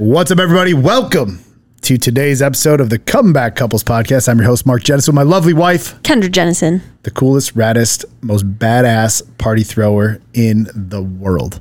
What's 0.00 0.30
up, 0.30 0.38
everybody? 0.38 0.72
Welcome 0.72 1.40
to 1.82 1.98
today's 1.98 2.40
episode 2.40 2.80
of 2.80 2.88
the 2.88 2.98
Comeback 2.98 3.54
Couples 3.54 3.84
Podcast. 3.84 4.30
I'm 4.30 4.38
your 4.38 4.46
host, 4.46 4.64
Mark 4.64 4.82
Jennison, 4.82 5.08
with 5.08 5.14
my 5.16 5.30
lovely 5.30 5.52
wife, 5.52 6.00
Kendra 6.00 6.30
Jennison. 6.30 6.80
the 7.02 7.10
coolest, 7.10 7.54
raddest, 7.54 8.06
most 8.22 8.50
badass 8.58 9.20
party 9.36 9.62
thrower 9.62 10.18
in 10.32 10.68
the 10.74 11.02
world. 11.02 11.60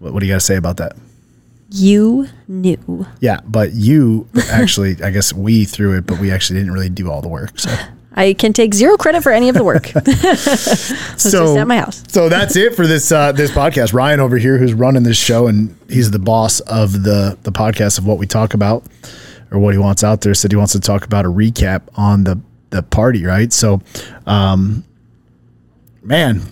What, 0.00 0.12
what 0.12 0.20
do 0.20 0.26
you 0.26 0.32
got 0.34 0.40
to 0.40 0.44
say 0.44 0.56
about 0.56 0.76
that? 0.76 0.94
You 1.70 2.28
knew. 2.46 3.06
Yeah, 3.20 3.40
but 3.46 3.72
you 3.72 4.28
actually, 4.50 5.02
I 5.02 5.12
guess 5.12 5.32
we 5.32 5.64
threw 5.64 5.96
it, 5.96 6.04
but 6.04 6.18
we 6.18 6.30
actually 6.30 6.58
didn't 6.58 6.74
really 6.74 6.90
do 6.90 7.10
all 7.10 7.22
the 7.22 7.28
work. 7.28 7.58
So, 7.58 7.74
I 8.14 8.34
can 8.34 8.52
take 8.52 8.74
zero 8.74 8.96
credit 8.96 9.22
for 9.22 9.32
any 9.32 9.48
of 9.48 9.54
the 9.54 9.64
work. 9.64 9.84
just 10.04 11.34
at 11.34 11.66
my 11.66 11.78
house. 11.78 12.04
so 12.08 12.28
that's 12.28 12.56
it 12.56 12.74
for 12.74 12.86
this 12.86 13.10
uh, 13.10 13.32
this 13.32 13.50
podcast. 13.50 13.94
Ryan 13.94 14.20
over 14.20 14.36
here, 14.36 14.58
who's 14.58 14.74
running 14.74 15.02
this 15.02 15.16
show, 15.16 15.46
and 15.46 15.74
he's 15.88 16.10
the 16.10 16.18
boss 16.18 16.60
of 16.60 17.02
the 17.04 17.38
the 17.42 17.52
podcast 17.52 17.98
of 17.98 18.06
what 18.06 18.18
we 18.18 18.26
talk 18.26 18.54
about 18.54 18.84
or 19.50 19.58
what 19.58 19.74
he 19.74 19.78
wants 19.78 20.04
out 20.04 20.20
there. 20.20 20.34
Said 20.34 20.52
he 20.52 20.56
wants 20.56 20.72
to 20.72 20.80
talk 20.80 21.04
about 21.04 21.24
a 21.24 21.30
recap 21.30 21.82
on 21.94 22.24
the 22.24 22.40
the 22.70 22.82
party, 22.82 23.24
right? 23.24 23.52
So, 23.52 23.80
um, 24.26 24.84
man, 26.02 26.42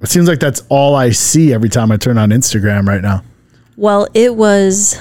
it 0.00 0.08
seems 0.08 0.28
like 0.28 0.38
that's 0.40 0.62
all 0.68 0.94
I 0.94 1.10
see 1.10 1.52
every 1.52 1.68
time 1.68 1.90
I 1.90 1.96
turn 1.96 2.18
on 2.18 2.30
Instagram 2.30 2.86
right 2.86 3.02
now. 3.02 3.24
Well, 3.76 4.08
it 4.14 4.36
was 4.36 5.00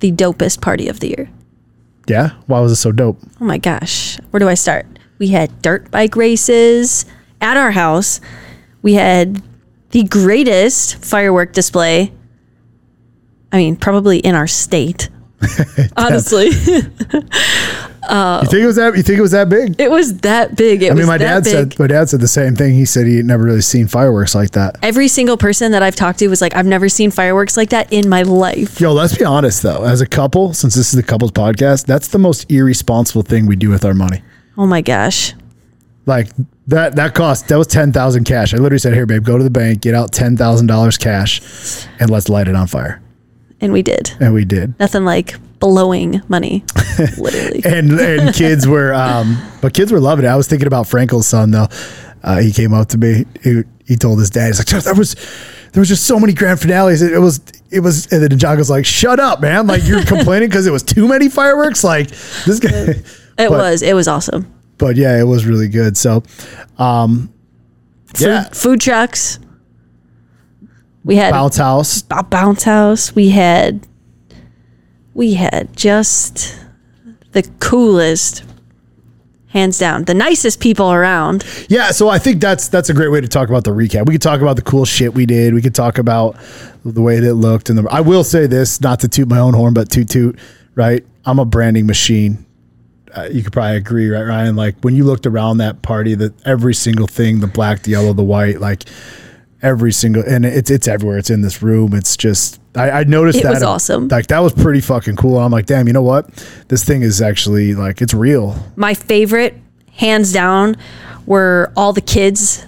the 0.00 0.12
dopest 0.12 0.60
party 0.60 0.88
of 0.88 1.00
the 1.00 1.08
year. 1.08 1.30
Yeah, 2.06 2.30
why 2.46 2.60
was 2.60 2.72
it 2.72 2.76
so 2.76 2.92
dope? 2.92 3.18
Oh 3.40 3.44
my 3.44 3.58
gosh. 3.58 4.18
Where 4.30 4.38
do 4.38 4.48
I 4.48 4.54
start? 4.54 4.86
We 5.18 5.28
had 5.28 5.62
dirt 5.62 5.90
bike 5.90 6.16
races 6.16 7.04
at 7.40 7.56
our 7.56 7.70
house. 7.70 8.20
We 8.82 8.94
had 8.94 9.42
the 9.90 10.04
greatest 10.04 11.04
firework 11.04 11.52
display. 11.52 12.12
I 13.50 13.58
mean, 13.58 13.76
probably 13.76 14.18
in 14.18 14.34
our 14.34 14.46
state. 14.46 15.08
Honestly, 15.96 16.50
Uh, 18.08 18.40
you 18.42 18.48
think 18.48 18.62
it 18.62 18.66
was 18.66 18.76
that? 18.76 18.96
You 18.96 19.02
think 19.02 19.18
it 19.18 19.22
was 19.22 19.30
that 19.32 19.48
big? 19.48 19.80
it 19.80 19.90
was 19.90 20.18
that 20.18 20.56
big. 20.56 20.82
It 20.82 20.92
I 20.92 20.94
mean, 20.94 21.06
my 21.06 21.18
dad 21.18 21.44
big. 21.44 21.52
said 21.52 21.78
my 21.78 21.86
dad 21.86 22.08
said 22.08 22.20
the 22.20 22.28
same 22.28 22.54
thing. 22.56 22.74
He 22.74 22.84
said 22.84 23.06
he 23.06 23.16
had 23.16 23.26
never 23.26 23.44
really 23.44 23.60
seen 23.60 23.86
fireworks 23.88 24.34
like 24.34 24.52
that. 24.52 24.76
Every 24.82 25.08
single 25.08 25.36
person 25.36 25.72
that 25.72 25.82
I've 25.82 25.96
talked 25.96 26.18
to 26.20 26.28
was 26.28 26.40
like, 26.40 26.54
I've 26.56 26.66
never 26.66 26.88
seen 26.88 27.10
fireworks 27.10 27.56
like 27.56 27.70
that 27.70 27.92
in 27.92 28.08
my 28.08 28.22
life. 28.22 28.80
Yo, 28.80 28.92
let's 28.92 29.16
be 29.16 29.24
honest 29.24 29.62
though. 29.62 29.84
As 29.84 30.00
a 30.00 30.06
couple, 30.06 30.54
since 30.54 30.74
this 30.74 30.88
is 30.88 30.92
the 30.92 31.02
couples 31.02 31.32
podcast, 31.32 31.86
that's 31.86 32.08
the 32.08 32.18
most 32.18 32.50
irresponsible 32.50 33.22
thing 33.22 33.46
we 33.46 33.56
do 33.56 33.70
with 33.70 33.84
our 33.84 33.94
money. 33.94 34.22
Oh 34.56 34.66
my 34.66 34.80
gosh. 34.82 35.34
Like 36.06 36.28
that 36.68 36.94
that 36.96 37.14
cost 37.14 37.48
that 37.48 37.58
was 37.58 37.66
ten 37.66 37.92
thousand 37.92 38.24
cash. 38.24 38.54
I 38.54 38.58
literally 38.58 38.78
said, 38.78 38.94
"Here, 38.94 39.06
babe, 39.06 39.24
go 39.24 39.36
to 39.36 39.44
the 39.44 39.50
bank, 39.50 39.80
get 39.82 39.94
out 39.94 40.12
ten 40.12 40.36
thousand 40.36 40.68
dollars 40.68 40.96
cash, 40.96 41.86
and 41.98 42.10
let's 42.10 42.28
light 42.28 42.46
it 42.48 42.54
on 42.54 42.66
fire." 42.68 43.02
And 43.60 43.72
we 43.72 43.82
did. 43.82 44.12
And 44.20 44.32
we 44.34 44.44
did. 44.44 44.78
Nothing 44.78 45.04
like 45.04 45.34
blowing 45.58 46.20
money, 46.28 46.64
literally. 47.18 47.62
And 47.64 47.92
and 47.98 48.34
kids 48.34 48.66
were, 48.66 48.92
um, 48.94 49.36
but 49.60 49.74
kids 49.74 49.90
were 49.92 50.00
loving 50.00 50.24
it. 50.24 50.28
I 50.28 50.36
was 50.36 50.46
thinking 50.48 50.66
about 50.66 50.86
Frankel's 50.86 51.26
son 51.26 51.50
though. 51.50 51.68
Uh, 52.22 52.40
he 52.40 52.52
came 52.52 52.72
up 52.74 52.88
to 52.88 52.98
me. 52.98 53.24
He, 53.42 53.62
he 53.86 53.96
told 53.96 54.18
his 54.18 54.30
dad, 54.30 54.48
"He's 54.48 54.58
like, 54.72 54.82
there 54.84 54.94
was." 54.94 55.14
There 55.72 55.82
was 55.82 55.88
just 55.90 56.06
so 56.06 56.18
many 56.18 56.32
grand 56.32 56.58
finales. 56.58 57.02
It, 57.02 57.12
it 57.12 57.18
was, 57.18 57.38
it 57.70 57.80
was, 57.80 58.10
and 58.10 58.22
then 58.22 58.38
John 58.38 58.56
goes 58.56 58.70
like, 58.70 58.86
"Shut 58.86 59.20
up, 59.20 59.42
man! 59.42 59.66
Like 59.66 59.86
you're 59.86 60.02
complaining 60.06 60.48
because 60.48 60.66
it 60.66 60.70
was 60.70 60.82
too 60.82 61.06
many 61.06 61.28
fireworks. 61.28 61.84
Like 61.84 62.08
this 62.46 62.60
guy." 62.60 62.70
It 62.70 63.04
But- 63.36 63.50
was. 63.50 63.82
It 63.82 63.94
was 63.94 64.08
awesome. 64.08 64.50
but 64.78 64.96
yeah, 64.96 65.20
it 65.20 65.24
was 65.24 65.44
really 65.44 65.68
good. 65.68 65.98
So, 65.98 66.22
um, 66.78 67.30
Food, 68.14 68.26
yeah, 68.26 68.48
food 68.54 68.80
trucks. 68.80 69.38
We 71.04 71.16
had 71.16 71.32
bounce 71.32 71.56
house. 71.58 72.00
bounce 72.02 72.62
house. 72.62 73.14
We 73.14 73.28
had 73.28 73.86
we 75.16 75.32
had 75.32 75.74
just 75.74 76.58
the 77.32 77.42
coolest 77.58 78.44
hands 79.48 79.78
down. 79.78 80.04
The 80.04 80.14
nicest 80.14 80.60
people 80.60 80.92
around. 80.92 81.44
Yeah, 81.68 81.90
so 81.90 82.10
I 82.10 82.18
think 82.18 82.40
that's 82.40 82.68
that's 82.68 82.90
a 82.90 82.94
great 82.94 83.08
way 83.08 83.22
to 83.22 83.28
talk 83.28 83.48
about 83.48 83.64
the 83.64 83.70
recap. 83.70 84.06
We 84.06 84.12
could 84.12 84.22
talk 84.22 84.42
about 84.42 84.56
the 84.56 84.62
cool 84.62 84.84
shit 84.84 85.14
we 85.14 85.24
did. 85.24 85.54
We 85.54 85.62
could 85.62 85.74
talk 85.74 85.96
about 85.96 86.36
the 86.84 87.00
way 87.00 87.18
that 87.18 87.30
it 87.30 87.34
looked. 87.34 87.70
And 87.70 87.78
the, 87.78 87.88
I 87.90 88.02
will 88.02 88.24
say 88.24 88.46
this, 88.46 88.80
not 88.82 89.00
to 89.00 89.08
toot 89.08 89.26
my 89.26 89.38
own 89.38 89.54
horn, 89.54 89.72
but 89.72 89.90
toot 89.90 90.10
toot. 90.10 90.38
Right, 90.74 91.04
I'm 91.24 91.38
a 91.38 91.46
branding 91.46 91.86
machine. 91.86 92.44
Uh, 93.16 93.28
you 93.32 93.42
could 93.42 93.54
probably 93.54 93.78
agree, 93.78 94.10
right, 94.10 94.24
Ryan? 94.24 94.56
Like 94.56 94.76
when 94.82 94.94
you 94.94 95.04
looked 95.04 95.24
around 95.24 95.58
that 95.58 95.80
party, 95.80 96.14
that 96.16 96.34
every 96.46 96.74
single 96.74 97.06
thing, 97.06 97.40
the 97.40 97.46
black, 97.46 97.84
the 97.84 97.92
yellow, 97.92 98.12
the 98.12 98.22
white, 98.22 98.60
like 98.60 98.82
every 99.66 99.92
single, 99.92 100.22
and 100.26 100.46
it's 100.46 100.70
it's 100.70 100.86
everywhere. 100.86 101.18
It's 101.18 101.30
in 101.30 101.40
this 101.40 101.62
room. 101.62 101.92
It's 101.92 102.16
just 102.16 102.60
I, 102.74 102.90
I 102.90 103.04
noticed 103.04 103.38
It 103.38 103.42
that 103.42 103.54
was 103.54 103.62
awesome. 103.62 104.08
Like 104.08 104.28
that 104.28 104.38
was 104.38 104.52
pretty 104.52 104.80
fucking 104.80 105.16
cool. 105.16 105.38
I'm 105.38 105.50
like, 105.50 105.66
damn, 105.66 105.86
you 105.86 105.92
know 105.92 106.02
what? 106.02 106.30
This 106.68 106.84
thing 106.84 107.02
is 107.02 107.20
actually 107.20 107.74
like 107.74 108.00
it's 108.00 108.14
real. 108.14 108.56
My 108.76 108.94
favorite, 108.94 109.54
hands 109.92 110.32
down, 110.32 110.76
were 111.26 111.72
all 111.76 111.92
the 111.92 112.00
kids 112.00 112.64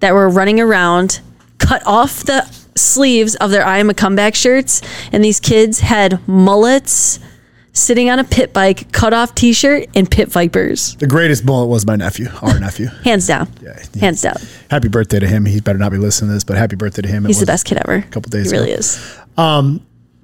that 0.00 0.14
were 0.14 0.28
running 0.28 0.60
around, 0.60 1.20
cut 1.58 1.86
off 1.86 2.24
the 2.24 2.42
sleeves 2.74 3.34
of 3.36 3.50
their 3.50 3.64
I 3.64 3.78
am 3.78 3.90
a 3.90 3.94
comeback 3.94 4.34
shirts, 4.34 4.80
and 5.12 5.22
these 5.22 5.40
kids 5.40 5.80
had 5.80 6.26
mullets 6.26 7.20
sitting 7.78 8.10
on 8.10 8.18
a 8.18 8.24
pit 8.24 8.52
bike, 8.52 8.90
cut 8.92 9.12
off 9.14 9.34
t 9.34 9.52
shirt, 9.52 9.88
and 9.94 10.10
pit 10.10 10.28
vipers. 10.28 10.96
The 10.96 11.06
greatest 11.06 11.46
bullet 11.46 11.66
was 11.66 11.86
my 11.86 11.96
nephew, 11.96 12.28
our 12.42 12.58
nephew. 12.60 12.86
Hands 13.04 13.26
down. 13.26 13.48
Yeah. 13.62 13.78
Hands 14.00 14.20
down. 14.20 14.36
happy 14.70 14.88
birthday 14.88 15.18
to 15.20 15.26
him. 15.26 15.44
He 15.44 15.60
better 15.60 15.78
not 15.78 15.92
be 15.92 15.98
listening 15.98 16.30
to 16.30 16.34
this, 16.34 16.44
but 16.44 16.56
happy 16.56 16.76
birthday 16.76 17.02
to 17.02 17.08
him. 17.08 17.24
It 17.24 17.28
He's 17.28 17.38
the 17.38 17.42
was- 17.42 17.46
best 17.48 17.64
kid 17.66 17.78
ever. 17.78 17.96
A 17.96 18.02
couple 18.02 18.30
days 18.30 18.50
He 18.50 18.56
really 18.56 18.72
ago. 18.72 18.78
is. 18.80 19.18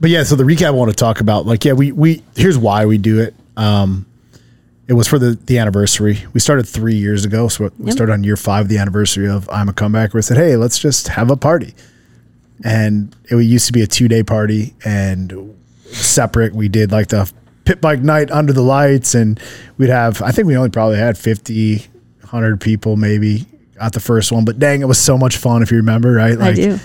But 0.01 0.11
yeah, 0.11 0.25
so 0.25 0.35
the 0.37 0.45
recap 0.45 0.67
I 0.67 0.71
want 0.71 0.91
to 0.91 0.97
talk 0.97 1.21
about, 1.21 1.47
like, 1.47 1.65
yeah, 1.65 1.73
we 1.73 1.93
we 1.93 2.23
here's 2.37 2.59
why 2.59 2.85
we 2.85 2.99
do 2.99 3.21
it. 3.21 3.35
Um, 3.57 4.07
it 4.87 4.93
was 4.93 5.07
for 5.09 5.19
the 5.19 5.39
the 5.47 5.59
anniversary. 5.59 6.19
We 6.35 6.41
started 6.41 6.69
three 6.69 6.97
years 6.97 7.25
ago, 7.25 7.49
so 7.49 7.71
we 7.79 7.91
started 7.93 8.13
on 8.13 8.25
year 8.25 8.37
five, 8.37 8.69
the 8.69 8.77
anniversary 8.79 9.29
of 9.29 9.49
I'm 9.51 9.69
a 9.69 9.73
comeback. 9.73 10.13
We 10.13 10.21
said, 10.21 10.37
hey, 10.37 10.57
let's 10.57 10.79
just 10.79 11.09
have 11.09 11.31
a 11.31 11.37
party, 11.37 11.75
and 12.65 13.15
it 13.31 13.37
used 13.37 13.67
to 13.69 13.73
be 13.73 13.83
a 13.83 13.87
two 13.87 14.09
day 14.09 14.23
party 14.23 14.75
and 14.85 15.55
separate. 15.87 16.55
We 16.55 16.69
did 16.69 16.93
like 16.93 17.09
the 17.09 17.33
pit 17.65 17.81
bike 17.81 18.01
night 18.01 18.31
under 18.31 18.53
the 18.53 18.63
lights, 18.63 19.15
and 19.15 19.41
we'd 19.79 19.91
have. 19.91 20.21
I 20.23 20.31
think 20.33 20.47
we 20.47 20.57
only 20.57 20.71
probably 20.71 20.99
had 20.99 21.17
50, 21.19 21.79
100 22.21 22.61
people 22.61 22.97
maybe 22.97 23.47
at 23.81 23.93
the 23.93 24.01
first 24.01 24.31
one, 24.33 24.45
but 24.45 24.59
dang, 24.59 24.81
it 24.83 24.87
was 24.89 24.99
so 24.99 25.19
much 25.19 25.37
fun 25.37 25.63
if 25.63 25.71
you 25.71 25.77
remember, 25.79 26.13
right? 26.13 26.39
I 26.41 26.53
do. 26.53 26.79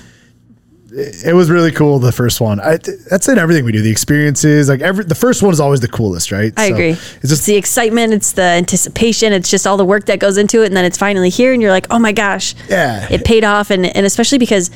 it 0.91 1.35
was 1.35 1.51
really 1.51 1.71
cool 1.71 1.99
the 1.99 2.11
first 2.11 2.41
one 2.41 2.59
I, 2.59 2.77
that's 3.11 3.27
in 3.29 3.37
everything 3.37 3.63
we 3.63 3.71
do 3.71 3.83
the 3.83 3.91
experiences 3.91 4.67
like 4.69 4.81
every 4.81 5.03
the 5.05 5.13
first 5.13 5.43
one 5.43 5.53
is 5.53 5.59
always 5.59 5.81
the 5.81 5.87
coolest 5.87 6.31
right 6.31 6.51
I 6.57 6.69
So 6.69 6.73
agree. 6.73 6.89
it's 7.21 7.31
It's 7.31 7.45
the 7.45 7.55
excitement, 7.57 8.11
it's 8.11 8.31
the 8.31 8.41
anticipation, 8.41 9.31
it's 9.31 9.51
just 9.51 9.67
all 9.67 9.77
the 9.77 9.85
work 9.85 10.05
that 10.07 10.17
goes 10.17 10.35
into 10.39 10.63
it, 10.63 10.65
and 10.65 10.75
then 10.75 10.85
it's 10.85 10.97
finally 10.97 11.29
here, 11.29 11.53
and 11.53 11.61
you're 11.61 11.69
like, 11.71 11.85
oh 11.91 11.99
my 11.99 12.11
gosh, 12.11 12.55
Yeah. 12.67 13.07
it 13.11 13.23
paid 13.23 13.43
off, 13.43 13.69
and 13.69 13.85
and 13.85 14.03
especially 14.03 14.39
because 14.39 14.71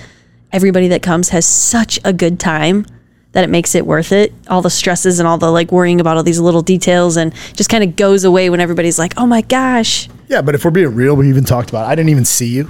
everybody 0.52 0.88
that 0.90 1.02
comes 1.02 1.30
has 1.30 1.48
such 1.48 2.00
a 2.06 2.14
good 2.14 2.40
time 2.40 2.86
that 3.34 3.44
it 3.44 3.50
makes 3.50 3.76
it 3.76 3.86
worth 3.86 4.12
it. 4.12 4.34
All 4.48 4.62
the 4.62 4.70
stresses 4.70 5.20
and 5.20 5.28
all 5.28 5.38
the 5.38 5.52
like 5.52 5.72
worrying 5.72 6.00
about 6.00 6.18
all 6.18 6.24
these 6.24 6.40
little 6.40 6.62
details, 6.62 7.18
and 7.18 7.34
just 7.54 7.70
kind 7.70 7.84
of 7.84 7.96
goes 7.96 8.24
away 8.24 8.50
when 8.50 8.60
everybody's 8.60 8.98
like, 8.98 9.14
oh 9.18 9.26
my 9.28 9.42
gosh, 9.42 10.08
yeah 10.28 10.42
but 10.42 10.56
if 10.56 10.66
we're 10.66 10.72
being 10.72 10.94
real 10.96 11.16
we 11.16 11.30
even 11.30 11.44
talked 11.44 11.70
about 11.70 11.86
it. 11.86 11.92
i 11.92 11.96
didn't 11.96 12.10
even 12.10 12.26
see 12.26 12.48
you 12.48 12.68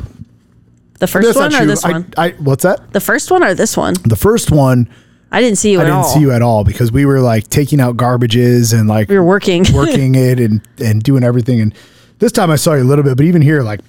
the 1.00 1.08
first 1.08 1.36
one 1.36 1.54
or 1.54 1.58
true. 1.60 1.66
this 1.66 1.86
I, 1.86 1.92
one? 1.92 2.14
I 2.18 2.30
what's 2.32 2.64
that 2.64 2.92
the 2.94 3.00
first 3.00 3.32
one 3.32 3.44
or 3.44 3.54
this 3.54 3.78
one? 3.78 3.94
the 4.06 4.16
first 4.16 4.52
one 4.52 4.90
I 5.32 5.42
didn't 5.42 5.58
see 5.58 5.72
you 5.72 5.80
i 5.80 5.82
at 5.82 5.86
didn't 5.86 5.98
all. 5.98 6.04
see 6.04 6.20
you 6.20 6.32
at 6.32 6.42
all 6.42 6.64
because 6.64 6.92
we 6.92 7.06
were 7.06 7.20
like 7.20 7.48
taking 7.50 7.80
out 7.80 7.98
garbages 7.98 8.78
and 8.78 8.88
like 8.88 9.10
we 9.10 9.16
were 9.18 9.24
working. 9.24 9.66
working 9.74 10.16
it 10.16 10.40
and 10.40 10.62
and 10.80 11.02
doing 11.04 11.24
everything 11.24 11.62
and 11.62 11.74
this 12.20 12.32
time 12.32 12.52
i 12.52 12.56
saw 12.56 12.74
you 12.74 12.84
a 12.84 12.86
little 12.86 13.04
bit 13.04 13.18
but 13.18 13.26
even 13.26 13.42
here 13.42 13.62
like 13.64 13.80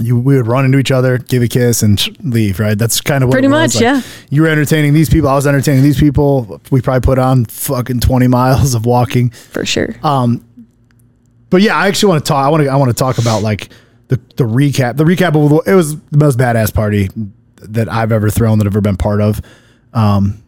you, 0.00 0.18
we 0.18 0.36
would 0.36 0.46
run 0.46 0.64
into 0.64 0.78
each 0.78 0.90
other, 0.90 1.18
give 1.18 1.42
a 1.42 1.48
kiss, 1.48 1.82
and 1.82 2.00
leave. 2.24 2.58
Right? 2.58 2.78
That's 2.78 3.00
kind 3.00 3.22
of 3.22 3.28
what 3.28 3.34
Pretty 3.34 3.48
much, 3.48 3.80
yeah. 3.80 4.02
You 4.30 4.42
were 4.42 4.48
entertaining 4.48 4.94
these 4.94 5.08
people. 5.10 5.28
I 5.28 5.34
was 5.34 5.46
entertaining 5.46 5.82
these 5.82 5.98
people. 5.98 6.60
We 6.70 6.80
probably 6.80 7.04
put 7.04 7.18
on 7.18 7.44
fucking 7.44 8.00
twenty 8.00 8.26
miles 8.28 8.74
of 8.74 8.86
walking. 8.86 9.30
for 9.30 9.64
sure. 9.64 9.94
Um, 10.02 10.44
but 11.50 11.60
yeah, 11.60 11.76
I 11.76 11.88
actually 11.88 12.10
want 12.10 12.24
to 12.24 12.28
talk. 12.28 12.44
I 12.44 12.48
want 12.48 12.64
to. 12.64 12.68
I 12.70 12.76
want 12.76 12.90
to 12.90 12.94
talk 12.96 13.18
about 13.18 13.42
like 13.42 13.68
the 14.08 14.16
the 14.36 14.44
recap. 14.44 14.96
The 14.96 15.04
recap 15.04 15.34
of 15.34 15.66
it 15.66 15.74
was 15.74 16.00
the 16.00 16.18
most 16.18 16.38
badass 16.38 16.72
party 16.74 17.10
that 17.56 17.88
I've 17.88 18.12
ever 18.12 18.30
thrown 18.30 18.58
that 18.58 18.66
I've 18.66 18.72
ever 18.72 18.80
been 18.80 18.96
part 18.96 19.20
of. 19.20 19.40
Um, 19.92 20.42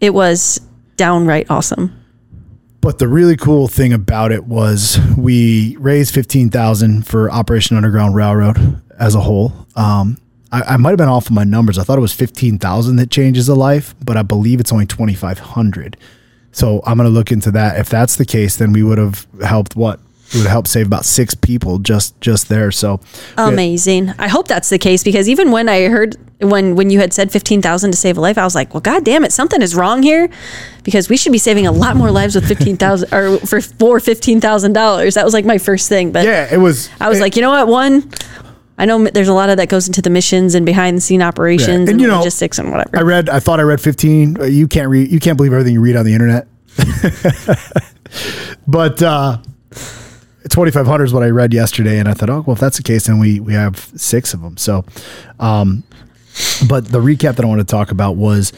it 0.00 0.14
was 0.14 0.60
downright 0.96 1.46
awesome. 1.50 1.94
But 2.80 2.98
the 2.98 3.08
really 3.08 3.36
cool 3.36 3.68
thing 3.68 3.92
about 3.92 4.32
it 4.32 4.44
was 4.44 4.98
we 5.16 5.76
raised 5.78 6.14
fifteen 6.14 6.48
thousand 6.48 7.06
for 7.06 7.30
Operation 7.30 7.76
Underground 7.76 8.14
Railroad 8.14 8.80
as 8.98 9.14
a 9.14 9.20
whole. 9.20 9.52
Um, 9.76 10.18
I, 10.52 10.62
I 10.62 10.76
might 10.76 10.90
have 10.90 10.98
been 10.98 11.08
off 11.08 11.26
of 11.26 11.32
my 11.32 11.44
numbers. 11.44 11.78
I 11.78 11.82
thought 11.82 11.98
it 11.98 12.02
was 12.02 12.12
fifteen 12.12 12.58
thousand 12.58 12.96
that 12.96 13.10
changes 13.10 13.48
a 13.48 13.54
life, 13.54 13.94
but 14.04 14.16
I 14.16 14.22
believe 14.22 14.60
it's 14.60 14.72
only 14.72 14.86
twenty 14.86 15.14
five 15.14 15.38
hundred. 15.38 15.96
So 16.52 16.82
I'm 16.86 16.96
going 16.96 17.08
to 17.08 17.14
look 17.14 17.30
into 17.30 17.50
that. 17.52 17.78
If 17.78 17.88
that's 17.88 18.16
the 18.16 18.24
case, 18.24 18.56
then 18.56 18.72
we 18.72 18.82
would 18.82 18.98
have 18.98 19.26
helped 19.42 19.76
what 19.76 20.00
it 20.32 20.38
would 20.38 20.46
help 20.46 20.66
save 20.66 20.86
about 20.86 21.04
six 21.04 21.34
people 21.34 21.78
just 21.78 22.18
just 22.20 22.48
there. 22.48 22.70
So 22.70 23.00
we 23.36 23.44
Amazing. 23.44 24.10
I 24.18 24.28
hope 24.28 24.48
that's 24.48 24.68
the 24.68 24.78
case 24.78 25.02
because 25.02 25.28
even 25.28 25.50
when 25.50 25.68
I 25.68 25.88
heard 25.88 26.16
when 26.40 26.76
when 26.76 26.90
you 26.90 27.00
had 27.00 27.12
said 27.12 27.32
15,000 27.32 27.90
to 27.90 27.96
save 27.96 28.16
a 28.16 28.20
life, 28.20 28.38
I 28.38 28.44
was 28.44 28.54
like, 28.54 28.72
well, 28.72 28.80
god 28.80 29.04
damn 29.04 29.24
it, 29.24 29.32
something 29.32 29.60
is 29.62 29.74
wrong 29.74 30.02
here 30.02 30.28
because 30.84 31.08
we 31.08 31.16
should 31.16 31.32
be 31.32 31.38
saving 31.38 31.66
a 31.66 31.72
lot 31.72 31.96
more 31.96 32.10
lives 32.10 32.34
with 32.34 32.46
15,000 32.46 33.12
or 33.12 33.38
for 33.40 33.60
for 33.60 33.98
$15,000. 33.98 35.14
That 35.14 35.24
was 35.24 35.34
like 35.34 35.44
my 35.44 35.58
first 35.58 35.88
thing, 35.88 36.12
but 36.12 36.24
Yeah, 36.24 36.48
it 36.52 36.58
was. 36.58 36.88
I 37.00 37.08
was 37.08 37.18
it- 37.18 37.22
like, 37.22 37.34
you 37.36 37.42
know 37.42 37.50
what? 37.50 37.66
One, 37.66 38.08
I 38.78 38.84
know 38.84 39.04
there's 39.08 39.26
a 39.28 39.34
lot 39.34 39.50
of 39.50 39.56
that 39.56 39.68
goes 39.68 39.88
into 39.88 40.00
the 40.00 40.10
missions 40.10 40.54
and 40.54 40.64
behind 40.64 40.96
the 40.96 41.00
scene 41.00 41.20
operations 41.22 41.68
And, 41.68 41.88
and, 41.88 42.00
you 42.00 42.06
know, 42.06 42.18
logistics 42.18 42.60
and 42.60 42.70
whatever. 42.70 42.96
I 42.96 43.02
read. 43.02 43.28
I 43.28 43.40
thought 43.40 43.58
I 43.58 43.64
read 43.64 43.80
fifteen. 43.80 44.40
Uh, 44.40 44.44
You 44.44 44.68
can't 44.68 44.88
read. 44.88 45.10
You 45.10 45.18
can't 45.18 45.36
believe 45.36 45.52
everything 45.52 45.74
you 45.74 45.80
read 45.80 45.96
on 45.96 46.04
the 46.04 46.12
internet. 46.14 46.46
but 48.66 49.02
uh, 49.02 49.38
twenty 50.48 50.70
five 50.70 50.86
hundred 50.86 51.04
is 51.06 51.12
what 51.12 51.22
I 51.22 51.30
read 51.30 51.52
yesterday, 51.52 51.98
and 51.98 52.08
I 52.08 52.14
thought, 52.14 52.30
oh 52.30 52.44
well, 52.46 52.54
if 52.54 52.60
that's 52.60 52.76
the 52.76 52.82
case, 52.82 53.06
then 53.06 53.18
we 53.18 53.40
we 53.40 53.52
have 53.54 53.90
six 53.96 54.32
of 54.34 54.42
them. 54.42 54.56
So, 54.56 54.84
um, 55.40 55.82
but 56.68 56.86
the 56.86 57.00
recap 57.00 57.36
that 57.36 57.44
I 57.44 57.46
want 57.46 57.60
to 57.60 57.64
talk 57.64 57.90
about 57.90 58.16
was 58.16 58.52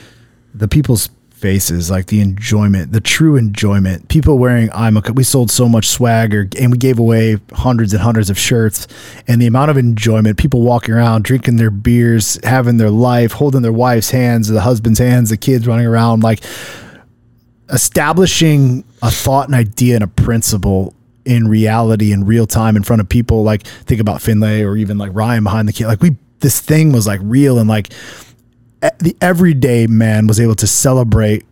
the 0.55 0.69
people's 0.69 1.09
faces, 1.41 1.91
like 1.91 2.06
the 2.06 2.21
enjoyment, 2.21 2.93
the 2.93 3.00
true 3.00 3.37
enjoyment. 3.37 4.09
People 4.09 4.38
wearing 4.38 4.69
I'm 4.73 4.97
a. 4.97 5.03
We 5.15 5.25
sold 5.25 5.50
so 5.50 5.69
much 5.69 5.88
swagger, 5.88 6.49
and 6.59 6.71
we 6.71 6.79
gave 6.79 6.99
away 6.99 7.38
hundreds 7.53 7.93
and 7.93 8.03
hundreds 8.03 8.31
of 8.31 8.38
shirts, 8.38 8.87
and 9.27 9.41
the 9.41 9.47
amount 9.47 9.71
of 9.71 9.79
enjoyment. 9.79 10.38
People 10.38 10.62
walking 10.62 10.94
around, 10.94 11.25
drinking 11.25 11.56
their 11.56 11.71
beers, 11.71 12.38
having 12.44 12.77
their 12.77 12.91
life, 12.91 13.32
holding 13.32 13.62
their 13.62 13.73
wife's 13.73 14.11
hands, 14.11 14.49
the 14.49 14.61
husband's 14.61 14.99
hands, 14.99 15.31
the 15.31 15.37
kids 15.37 15.67
running 15.67 15.87
around, 15.87 16.23
like 16.23 16.41
establishing 17.71 18.85
a 19.03 19.11
thought, 19.11 19.49
an 19.49 19.55
idea, 19.55 19.94
and 19.94 20.05
a 20.05 20.09
principle 20.09 20.94
in 21.25 21.49
reality 21.49 22.12
in 22.12 22.25
real 22.25 22.47
time 22.47 22.76
in 22.76 22.83
front 22.83 23.00
of 23.00 23.09
people. 23.09 23.43
Like 23.43 23.67
think 23.67 24.00
about 24.00 24.21
Finlay 24.21 24.62
or 24.62 24.76
even 24.76 24.99
like 24.99 25.11
Ryan 25.15 25.44
behind 25.44 25.69
the 25.69 25.73
kid. 25.73 25.87
Like 25.87 26.03
we, 26.03 26.17
this 26.40 26.60
thing 26.60 26.92
was 26.92 27.06
like 27.06 27.20
real 27.22 27.58
and 27.58 27.69
like 27.69 27.92
the 28.98 29.16
everyday 29.20 29.87
man 29.87 30.26
was 30.26 30.40
able 30.40 30.54
to 30.56 30.66
celebrate. 30.66 31.44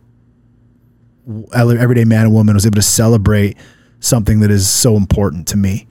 Everyday 1.54 2.04
man 2.04 2.24
and 2.24 2.32
woman 2.34 2.54
was 2.54 2.64
able 2.64 2.76
to 2.76 2.82
celebrate 2.82 3.56
something 4.00 4.40
that 4.40 4.50
is 4.50 4.68
so 4.68 4.96
important 4.96 5.46
to 5.48 5.56
me. 5.56 5.86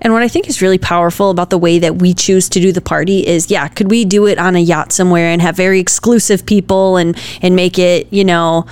And 0.00 0.12
what 0.12 0.22
I 0.22 0.28
think 0.28 0.48
is 0.48 0.62
really 0.62 0.78
powerful 0.78 1.30
about 1.30 1.50
the 1.50 1.58
way 1.58 1.78
that 1.78 1.96
we 1.96 2.14
choose 2.14 2.48
to 2.50 2.60
do 2.60 2.72
the 2.72 2.80
party 2.80 3.26
is, 3.26 3.50
yeah, 3.50 3.68
could 3.68 3.90
we 3.90 4.04
do 4.04 4.26
it 4.26 4.38
on 4.38 4.56
a 4.56 4.60
yacht 4.60 4.92
somewhere 4.92 5.26
and 5.28 5.42
have 5.42 5.56
very 5.56 5.80
exclusive 5.80 6.46
people 6.46 6.96
and 6.96 7.16
and 7.42 7.54
make 7.54 7.78
it, 7.78 8.10
you 8.12 8.24
know, 8.24 8.66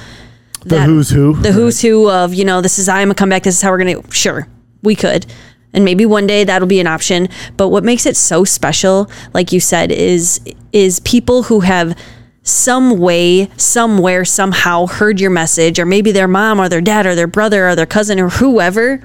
The 0.64 0.82
who's 0.82 1.10
who. 1.10 1.34
the 1.34 1.52
who's 1.52 1.80
who 1.82 2.10
of, 2.10 2.32
you 2.34 2.44
know, 2.44 2.60
this 2.60 2.78
is 2.78 2.88
I'm 2.88 3.10
a 3.10 3.14
comeback, 3.14 3.42
this 3.42 3.56
is 3.56 3.62
how 3.62 3.70
we're 3.70 3.78
gonna 3.78 4.12
sure, 4.12 4.48
we 4.82 4.94
could. 4.94 5.26
And 5.74 5.84
maybe 5.84 6.04
one 6.04 6.26
day 6.26 6.44
that'll 6.44 6.68
be 6.68 6.80
an 6.80 6.86
option. 6.86 7.28
But 7.56 7.68
what 7.68 7.84
makes 7.84 8.06
it 8.06 8.16
so 8.16 8.44
special, 8.44 9.10
like 9.32 9.52
you 9.52 9.60
said, 9.60 9.90
is 9.90 10.40
is 10.72 11.00
people 11.00 11.44
who 11.44 11.60
have 11.60 11.96
some 12.42 12.98
way, 12.98 13.48
somewhere, 13.56 14.24
somehow 14.24 14.86
heard 14.86 15.20
your 15.20 15.30
message, 15.30 15.78
or 15.78 15.86
maybe 15.86 16.12
their 16.12 16.28
mom 16.28 16.60
or 16.60 16.68
their 16.68 16.80
dad 16.80 17.06
or 17.06 17.14
their 17.14 17.26
brother 17.26 17.68
or 17.68 17.76
their 17.76 17.86
cousin 17.86 18.18
or 18.18 18.28
whoever 18.28 19.00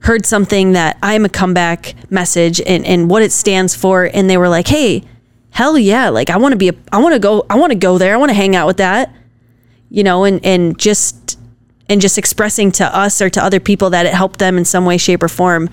heard 0.00 0.24
something 0.24 0.72
that 0.72 0.96
I'm 1.02 1.24
a 1.24 1.28
comeback 1.28 1.94
message 2.10 2.60
and, 2.60 2.84
and 2.84 3.10
what 3.10 3.22
it 3.22 3.32
stands 3.32 3.74
for. 3.74 4.08
And 4.12 4.30
they 4.30 4.36
were 4.36 4.48
like, 4.48 4.68
hey, 4.68 5.02
hell 5.50 5.76
yeah. 5.78 6.10
Like 6.10 6.30
I 6.30 6.36
want 6.36 6.52
to 6.52 6.56
be, 6.56 6.68
a, 6.68 6.74
I 6.92 6.98
want 6.98 7.14
to 7.14 7.18
go, 7.18 7.44
I 7.50 7.56
want 7.56 7.72
to 7.72 7.78
go 7.78 7.98
there. 7.98 8.14
I 8.14 8.16
want 8.16 8.30
to 8.30 8.34
hang 8.34 8.54
out 8.54 8.66
with 8.66 8.76
that, 8.76 9.12
you 9.90 10.04
know, 10.04 10.24
and, 10.24 10.44
and 10.44 10.78
just, 10.78 11.38
and 11.88 12.00
just 12.00 12.18
expressing 12.18 12.72
to 12.72 12.96
us 12.96 13.20
or 13.22 13.30
to 13.30 13.42
other 13.42 13.60
people 13.60 13.90
that 13.90 14.06
it 14.06 14.14
helped 14.14 14.38
them 14.38 14.58
in 14.58 14.64
some 14.64 14.84
way, 14.84 14.96
shape 14.98 15.22
or 15.22 15.28
form 15.28 15.70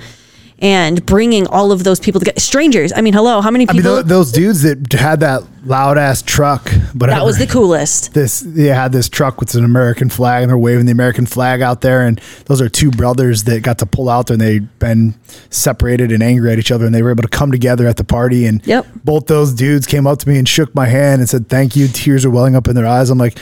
and 0.60 1.06
bringing 1.06 1.46
all 1.48 1.72
of 1.74 1.84
those 1.84 2.00
people 2.00 2.20
together. 2.20 2.40
Strangers. 2.40 2.94
I 2.96 3.02
mean, 3.02 3.14
hello, 3.14 3.42
how 3.42 3.52
many 3.52 3.68
I 3.68 3.74
mean, 3.74 3.82
people? 3.82 4.04
those 4.04 4.32
dudes 4.32 4.62
that 4.62 4.94
had 4.94 5.20
that 5.22 5.42
loud 5.66 5.98
ass 5.98 6.22
truck, 6.22 6.72
but 6.94 7.08
that 7.08 7.26
was 7.26 7.38
the 7.38 7.48
coolest. 7.48 8.14
this 8.14 8.42
they 8.42 8.68
had 8.68 8.92
this 8.94 9.10
truck 9.10 9.40
with 9.42 9.56
an 9.56 9.66
American 9.66 10.10
flag 10.10 10.44
and 10.44 10.50
they're 10.50 10.58
waving 10.58 10.86
the 10.86 10.92
American 10.92 11.26
flag 11.26 11.62
out 11.62 11.82
there 11.82 12.06
and 12.06 12.20
those 12.46 12.62
are 12.62 12.70
two 12.70 12.92
brothers 12.92 13.44
that 13.46 13.62
got 13.64 13.80
to 13.80 13.86
pull 13.86 14.08
out 14.10 14.28
there 14.28 14.36
and 14.36 14.42
they'd 14.42 14.80
been 14.80 15.16
separated 15.50 16.12
and 16.12 16.22
angry 16.22 16.52
at 16.52 16.60
each 16.60 16.72
other 16.72 16.86
and 16.86 16.94
they 16.94 17.02
were 17.02 17.12
able 17.12 17.24
to 17.24 17.30
come 17.30 17.52
together 17.52 17.88
at 17.88 17.98
the 17.98 18.04
party 18.04 18.46
and 18.46 18.66
Yep. 18.68 18.86
both 19.04 19.26
those 19.28 19.54
dudes 19.54 19.86
came 19.86 20.06
up 20.08 20.20
to 20.20 20.30
me 20.30 20.38
and 20.38 20.48
shook 20.48 20.74
my 20.76 20.86
hand 20.86 21.20
and 21.22 21.30
said 21.30 21.50
thank 21.50 21.76
you 21.76 21.88
tears 21.88 22.24
are 22.26 22.30
welling 22.30 22.56
up 22.56 22.68
in 22.68 22.76
their 22.76 22.88
eyes 22.88 23.10
I'm 23.10 23.18
like 23.18 23.38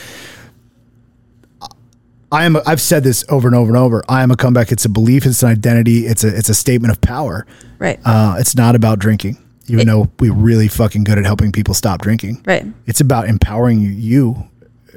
I 2.32 2.44
am 2.44 2.56
a, 2.56 2.62
I've 2.66 2.80
said 2.80 3.04
this 3.04 3.24
over 3.28 3.46
and 3.46 3.54
over 3.54 3.68
and 3.68 3.76
over. 3.76 4.02
I 4.08 4.22
am 4.22 4.30
a 4.30 4.36
comeback. 4.36 4.72
It's 4.72 4.84
a 4.84 4.88
belief. 4.88 5.26
It's 5.26 5.42
an 5.42 5.50
identity. 5.50 6.06
It's 6.06 6.24
a 6.24 6.36
it's 6.36 6.48
a 6.48 6.54
statement 6.54 6.90
of 6.90 7.00
power. 7.00 7.46
Right. 7.78 8.00
uh, 8.04 8.36
it's 8.38 8.56
not 8.56 8.74
about 8.74 8.98
drinking 8.98 9.38
even 9.68 9.86
though 9.86 10.10
we're 10.18 10.32
really 10.32 10.68
fucking 10.68 11.04
good 11.04 11.18
at 11.18 11.24
helping 11.24 11.52
people 11.52 11.74
stop 11.74 12.00
drinking. 12.00 12.42
Right. 12.44 12.66
it's 12.86 13.00
about 13.00 13.28
empowering 13.28 13.80
you 13.80 14.48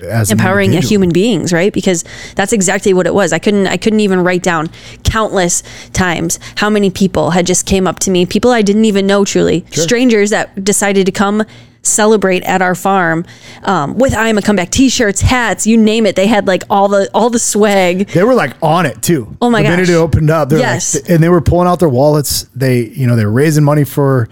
as 0.02 0.30
empowering 0.30 0.76
a 0.76 0.82
human 0.82 1.10
beings 1.10 1.54
right? 1.54 1.72
Because 1.72 2.04
that's 2.36 2.52
exactly 2.52 2.94
what 2.94 3.08
it 3.08 3.14
was. 3.14 3.32
I 3.32 3.40
couldn't 3.40 3.68
i 3.68 3.78
couldn't 3.78 4.02
even 4.02 4.22
write 4.24 4.44
down 4.44 4.70
countless 5.04 5.64
times 5.94 6.40
how 6.56 6.70
many 6.70 6.90
people 6.90 7.32
had 7.32 7.48
just 7.48 7.66
came 7.66 7.88
up 7.88 8.00
to 8.00 8.12
me 8.12 8.26
people 8.26 8.52
i 8.52 8.62
didn't 8.62 8.86
even 8.86 9.08
know 9.08 9.24
truly 9.24 9.66
strangers 9.72 10.32
that 10.32 10.64
decided 10.64 11.06
to 11.06 11.12
come 11.12 11.46
celebrate 11.86 12.44
at 12.44 12.62
our 12.62 12.76
farm 12.76 13.24
um, 13.64 13.96
with 13.98 14.14
i 14.14 14.28
am 14.28 14.38
a 14.38 14.42
comeback 14.42 14.70
t-shirts 14.72 15.22
hats 15.22 15.66
you 15.68 15.78
name 15.78 16.06
it 16.06 16.16
they 16.16 16.28
had 16.28 16.48
like 16.48 16.64
all 16.70 16.88
the 16.88 17.10
all 17.14 17.30
the 17.30 17.40
swag 17.40 18.08
They 18.08 18.24
were 18.24 18.34
like 18.34 18.54
on 18.62 18.86
it 18.86 19.02
too. 19.02 19.36
Oh 19.42 19.50
my 19.50 19.62
the 19.62 19.70
minute 19.70 19.84
gosh. 19.84 19.90
it 19.90 19.98
opened 19.98 20.30
up, 20.30 20.52
Yes. 20.52 20.96
like, 20.96 21.10
and 21.10 21.22
they 21.24 21.30
were 21.30 21.42
pulling 21.42 21.68
out 21.68 21.80
their 21.80 21.90
wallets. 21.90 22.44
They, 22.56 22.82
you 22.88 23.06
know, 23.08 23.16
they 23.16 23.26
were 23.26 23.32
raising 23.32 23.64
money 23.64 23.84
for. 23.84 24.28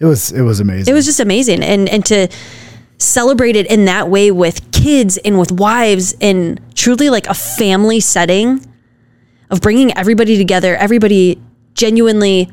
It 0.00 0.04
was 0.06 0.32
it 0.32 0.42
was 0.42 0.60
amazing. 0.60 0.90
it 0.92 0.94
was 0.94 1.06
just 1.06 1.20
amazing 1.20 1.62
and 1.62 1.88
and 1.88 2.04
to 2.06 2.28
celebrate 2.98 3.54
it 3.56 3.66
in 3.70 3.84
that 3.86 4.08
way 4.08 4.30
with 4.30 4.70
kids 4.72 5.16
and 5.18 5.38
with 5.38 5.52
wives 5.52 6.14
and 6.20 6.60
truly 6.74 7.08
like 7.10 7.26
a 7.28 7.34
family 7.34 8.00
setting 8.00 8.64
of 9.50 9.60
bringing 9.60 9.96
everybody 9.96 10.36
together 10.36 10.76
everybody 10.76 11.40
genuinely 11.74 12.50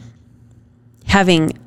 having 1.06 1.58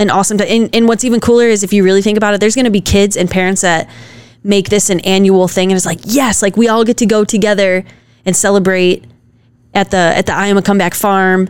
an 0.00 0.10
awesome 0.10 0.36
time 0.38 0.48
and, 0.50 0.74
and 0.74 0.88
what's 0.88 1.04
even 1.04 1.20
cooler 1.20 1.44
is 1.46 1.62
if 1.62 1.72
you 1.72 1.84
really 1.84 2.02
think 2.02 2.16
about 2.18 2.34
it 2.34 2.40
there's 2.40 2.56
going 2.56 2.64
to 2.64 2.70
be 2.70 2.80
kids 2.80 3.16
and 3.16 3.30
parents 3.30 3.60
that 3.60 3.88
make 4.42 4.68
this 4.68 4.90
an 4.90 4.98
annual 5.00 5.46
thing 5.46 5.70
and 5.70 5.76
it's 5.76 5.86
like 5.86 6.00
yes 6.04 6.42
like 6.42 6.56
we 6.56 6.66
all 6.66 6.82
get 6.84 6.96
to 6.96 7.06
go 7.06 7.24
together 7.24 7.84
and 8.26 8.34
celebrate 8.34 9.04
at 9.74 9.90
the 9.92 9.96
at 10.16 10.26
the 10.26 10.32
I 10.32 10.46
am 10.48 10.56
a 10.58 10.62
comeback 10.62 10.94
farm 10.94 11.48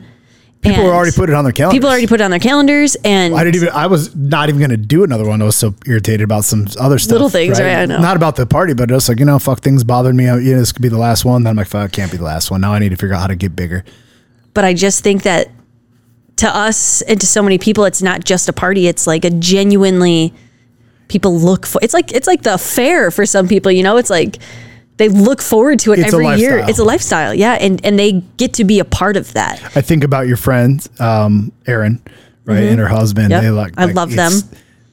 people 0.63 0.81
and 0.85 0.93
already 0.93 1.11
put 1.13 1.31
it 1.31 1.35
on 1.35 1.43
their 1.45 1.55
calendars. 1.55 1.77
people 1.79 1.89
already 1.89 2.07
put 2.07 2.21
it 2.21 2.25
on 2.25 2.31
their 2.31 2.39
calendars 2.41 2.95
and 3.05 3.35
I 3.35 3.45
didn't 3.45 3.57
even. 3.57 3.69
I 3.71 3.87
was 3.87 4.15
not 4.15 4.51
even 4.51 4.59
going 4.59 4.71
to 4.71 4.77
do 4.77 5.05
another 5.05 5.25
one. 5.27 5.41
I 5.41 5.47
was 5.47 5.57
so 5.57 5.75
irritated 5.87 6.21
about 6.21 6.45
some 6.45 6.67
other 6.79 6.99
stuff. 6.99 7.13
Little 7.13 7.31
things, 7.31 7.59
right? 7.59 7.77
I 7.79 7.87
know. 7.87 7.99
Not 7.99 8.15
about 8.17 8.37
the 8.37 8.45
party, 8.45 8.75
but 8.75 8.91
just 8.91 9.09
like 9.09 9.19
you 9.21 9.25
know, 9.25 9.39
fuck 9.39 9.61
things 9.61 9.85
bothered 9.85 10.15
me. 10.15 10.29
Uh, 10.29 10.37
You 10.37 10.53
know, 10.53 10.59
this 10.59 10.73
could 10.73 10.83
be 10.83 10.91
the 10.91 10.99
last 10.99 11.25
one. 11.25 11.45
Then 11.45 11.53
I'm 11.53 11.57
like, 11.57 11.67
fuck, 11.69 11.89
it 11.91 11.93
can't 11.97 12.11
be 12.11 12.19
the 12.19 12.25
last 12.25 12.51
one. 12.51 12.61
Now 12.61 12.75
I 12.75 12.79
need 12.79 12.91
to 12.91 12.97
figure 12.97 13.15
out 13.15 13.21
how 13.23 13.27
to 13.29 13.37
get 13.37 13.57
bigger. 13.57 13.85
but 14.53 14.67
I 14.67 14.75
just 14.75 15.03
think 15.03 15.23
that 15.23 15.49
to 16.41 16.55
us 16.55 17.03
and 17.03 17.21
to 17.21 17.27
so 17.27 17.43
many 17.43 17.59
people, 17.59 17.85
it's 17.85 18.01
not 18.01 18.25
just 18.25 18.49
a 18.49 18.53
party. 18.53 18.89
It's 18.89 19.07
like 19.07 19.27
a 19.27 19.31
genuinely 19.31 20.33
people 21.09 21.39
look 21.39 21.67
for. 21.67 21.79
It's 21.83 21.93
like 21.93 22.13
it's 22.13 22.27
like 22.27 22.43
the 22.43 22.57
fair 22.57 23.11
for 23.11 23.27
some 23.27 23.47
people. 23.47 23.71
You 23.71 23.83
know, 23.83 23.99
it's 23.99 24.09
like 24.09 24.39
they 24.97 25.09
look 25.09 25.43
forward 25.43 25.81
to 25.81 25.93
it 25.93 25.99
It's 25.99 26.15
every 26.15 26.37
year. 26.37 26.59
It's 26.59 26.79
a 26.79 26.85
lifestyle, 26.85 27.35
yeah, 27.35 27.59
and 27.61 27.85
and 27.85 27.99
they 27.99 28.13
get 28.39 28.55
to 28.55 28.65
be 28.65 28.79
a 28.79 28.87
part 28.87 29.19
of 29.19 29.35
that. 29.35 29.63
I 29.77 29.83
think 29.83 30.03
about 30.03 30.27
your 30.27 30.39
friend, 30.39 30.87
um, 30.99 31.53
Erin, 31.67 32.03
right, 32.47 32.65
and 32.65 32.79
her 32.79 32.89
husband. 32.89 33.33
Mm-hmm. 33.33 33.33
Yep. 33.33 33.43
They 33.43 33.51
like, 33.51 33.75
I 33.77 33.85
love 33.87 34.13
them. 34.13 34.33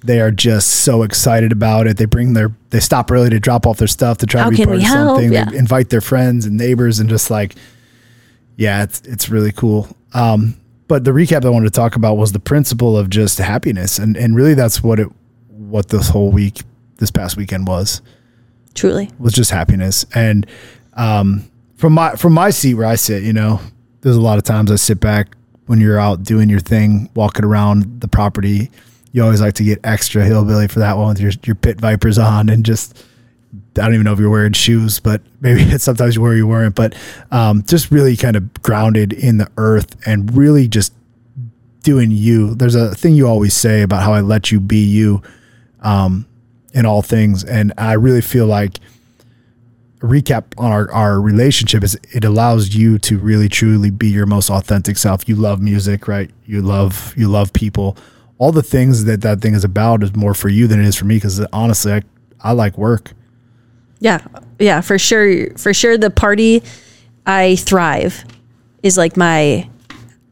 They 0.04 0.20
are 0.20 0.32
just 0.32 0.68
so 0.70 1.04
excited 1.04 1.52
about 1.52 1.88
it. 1.88 1.98
They 1.98 2.06
bring 2.06 2.34
their, 2.34 2.56
they 2.70 2.80
stop 2.80 3.12
early 3.12 3.30
to 3.32 3.40
drop 3.40 3.66
off 3.66 3.78
their 3.78 3.88
stuff 3.88 4.20
to 4.20 4.26
try 4.26 4.42
How 4.44 4.52
to 4.52 4.56
be 4.56 4.64
part 4.64 4.78
of 4.78 4.84
help? 4.84 5.18
something. 5.18 5.34
Yeah. 5.34 5.46
They 5.46 5.58
invite 5.58 5.90
their 5.90 6.02
friends 6.02 6.46
and 6.46 6.56
neighbors 6.56 7.00
and 7.00 7.10
just 7.10 7.32
like, 7.32 7.56
yeah, 8.58 8.84
it's 8.84 9.02
it's 9.02 9.30
really 9.30 9.52
cool. 9.52 9.88
Um, 10.14 10.56
but 10.88 11.04
the 11.04 11.12
recap 11.12 11.44
I 11.44 11.50
wanted 11.50 11.74
to 11.74 11.78
talk 11.78 11.96
about 11.96 12.16
was 12.16 12.32
the 12.32 12.40
principle 12.40 12.98
of 12.98 13.10
just 13.10 13.38
happiness, 13.38 14.00
and 14.00 14.16
and 14.16 14.36
really 14.36 14.54
that's 14.54 14.82
what 14.82 15.00
it, 15.00 15.08
what 15.50 15.90
this 15.90 16.10
whole 16.10 16.32
week, 16.32 16.62
this 16.98 17.12
past 17.12 17.38
weekend 17.38 17.68
was 17.68 18.02
Truly, 18.74 19.10
was 19.20 19.34
just 19.34 19.52
happiness. 19.52 20.06
And 20.16 20.48
um, 20.94 21.50
from 21.76 21.94
my 21.94 22.16
from 22.16 22.34
my 22.34 22.50
seat 22.50 22.76
where 22.76 22.86
I 22.86 22.96
sit, 22.96 23.24
you 23.24 23.34
know, 23.34 23.60
there's 24.02 24.16
a 24.16 24.22
lot 24.22 24.38
of 24.38 24.44
times 24.44 24.72
I 24.72 24.76
sit 24.76 25.00
back 25.00 25.36
when 25.66 25.82
you're 25.82 26.00
out 26.00 26.24
doing 26.24 26.50
your 26.50 26.62
thing, 26.62 27.10
walking 27.16 27.44
around 27.44 28.02
the 28.02 28.08
property. 28.08 28.72
You 29.12 29.24
always 29.24 29.42
like 29.42 29.56
to 29.56 29.64
get 29.64 29.80
extra 29.84 30.24
hillbilly 30.24 30.68
for 30.68 30.80
that 30.80 30.98
one 30.98 31.10
with 31.10 31.20
your 31.20 31.32
your 31.44 31.56
pit 31.56 31.80
vipers 31.80 32.18
on 32.18 32.50
and 32.50 32.66
just. 32.66 33.04
I 33.80 33.86
don't 33.86 33.94
even 33.94 34.04
know 34.06 34.14
if 34.14 34.20
you're 34.20 34.30
wearing 34.30 34.54
shoes, 34.54 35.00
but 35.00 35.22
maybe 35.42 35.62
it's 35.64 35.84
sometimes 35.84 36.16
you 36.16 36.22
wear 36.22 36.36
you 36.36 36.48
weren't. 36.48 36.76
But 36.76 36.96
um, 37.32 37.64
just 37.64 37.92
really 37.92 38.16
kind 38.18 38.36
of 38.36 38.62
grounded 38.62 39.14
in 39.14 39.38
the 39.38 39.50
earth 39.58 39.96
and 40.08 40.36
really 40.36 40.68
just 40.68 40.94
doing 41.84 42.12
you. 42.12 42.56
There's 42.56 42.76
a 42.76 42.94
thing 42.96 43.14
you 43.16 43.28
always 43.28 43.54
say 43.54 43.82
about 43.82 44.04
how 44.04 44.14
I 44.14 44.22
let 44.22 44.52
you 44.52 44.60
be 44.60 44.84
you 44.84 45.22
um, 45.82 46.28
in 46.74 46.86
all 46.86 47.02
things, 47.02 47.44
and 47.44 47.74
I 47.78 47.94
really 47.94 48.22
feel 48.22 48.46
like 48.46 48.78
a 50.02 50.06
recap 50.06 50.44
on 50.58 50.72
our, 50.72 50.92
our 50.92 51.20
relationship 51.20 51.84
is 51.84 51.98
it 52.14 52.24
allows 52.24 52.76
you 52.76 53.00
to 53.00 53.18
really 53.18 53.50
truly 53.50 53.90
be 53.90 54.08
your 54.08 54.26
most 54.28 54.50
authentic 54.50 54.98
self. 54.98 55.28
You 55.28 55.36
love 55.36 55.60
music, 55.62 56.08
right? 56.08 56.30
You 56.46 56.62
love 56.62 57.14
you 57.18 57.28
love 57.30 57.54
people. 57.54 57.98
all 58.38 58.52
the 58.52 58.62
things 58.62 59.06
that 59.06 59.22
that 59.22 59.42
thing 59.42 59.56
is 59.56 59.64
about 59.64 60.04
is 60.04 60.16
more 60.16 60.34
for 60.34 60.50
you 60.50 60.68
than 60.68 60.80
it 60.80 60.86
is 60.86 60.96
for 60.96 61.06
me 61.06 61.16
because 61.16 61.40
honestly, 61.52 61.94
I 61.94 62.02
I 62.42 62.52
like 62.52 62.78
work. 62.78 63.14
Yeah, 64.00 64.26
yeah, 64.60 64.82
for 64.82 65.00
sure. 65.00 65.52
For 65.58 65.74
sure, 65.74 65.98
the 65.98 66.10
party 66.10 66.64
I 67.26 67.56
thrive 67.58 68.24
is 68.84 68.98
like 68.98 69.18
my. 69.18 69.70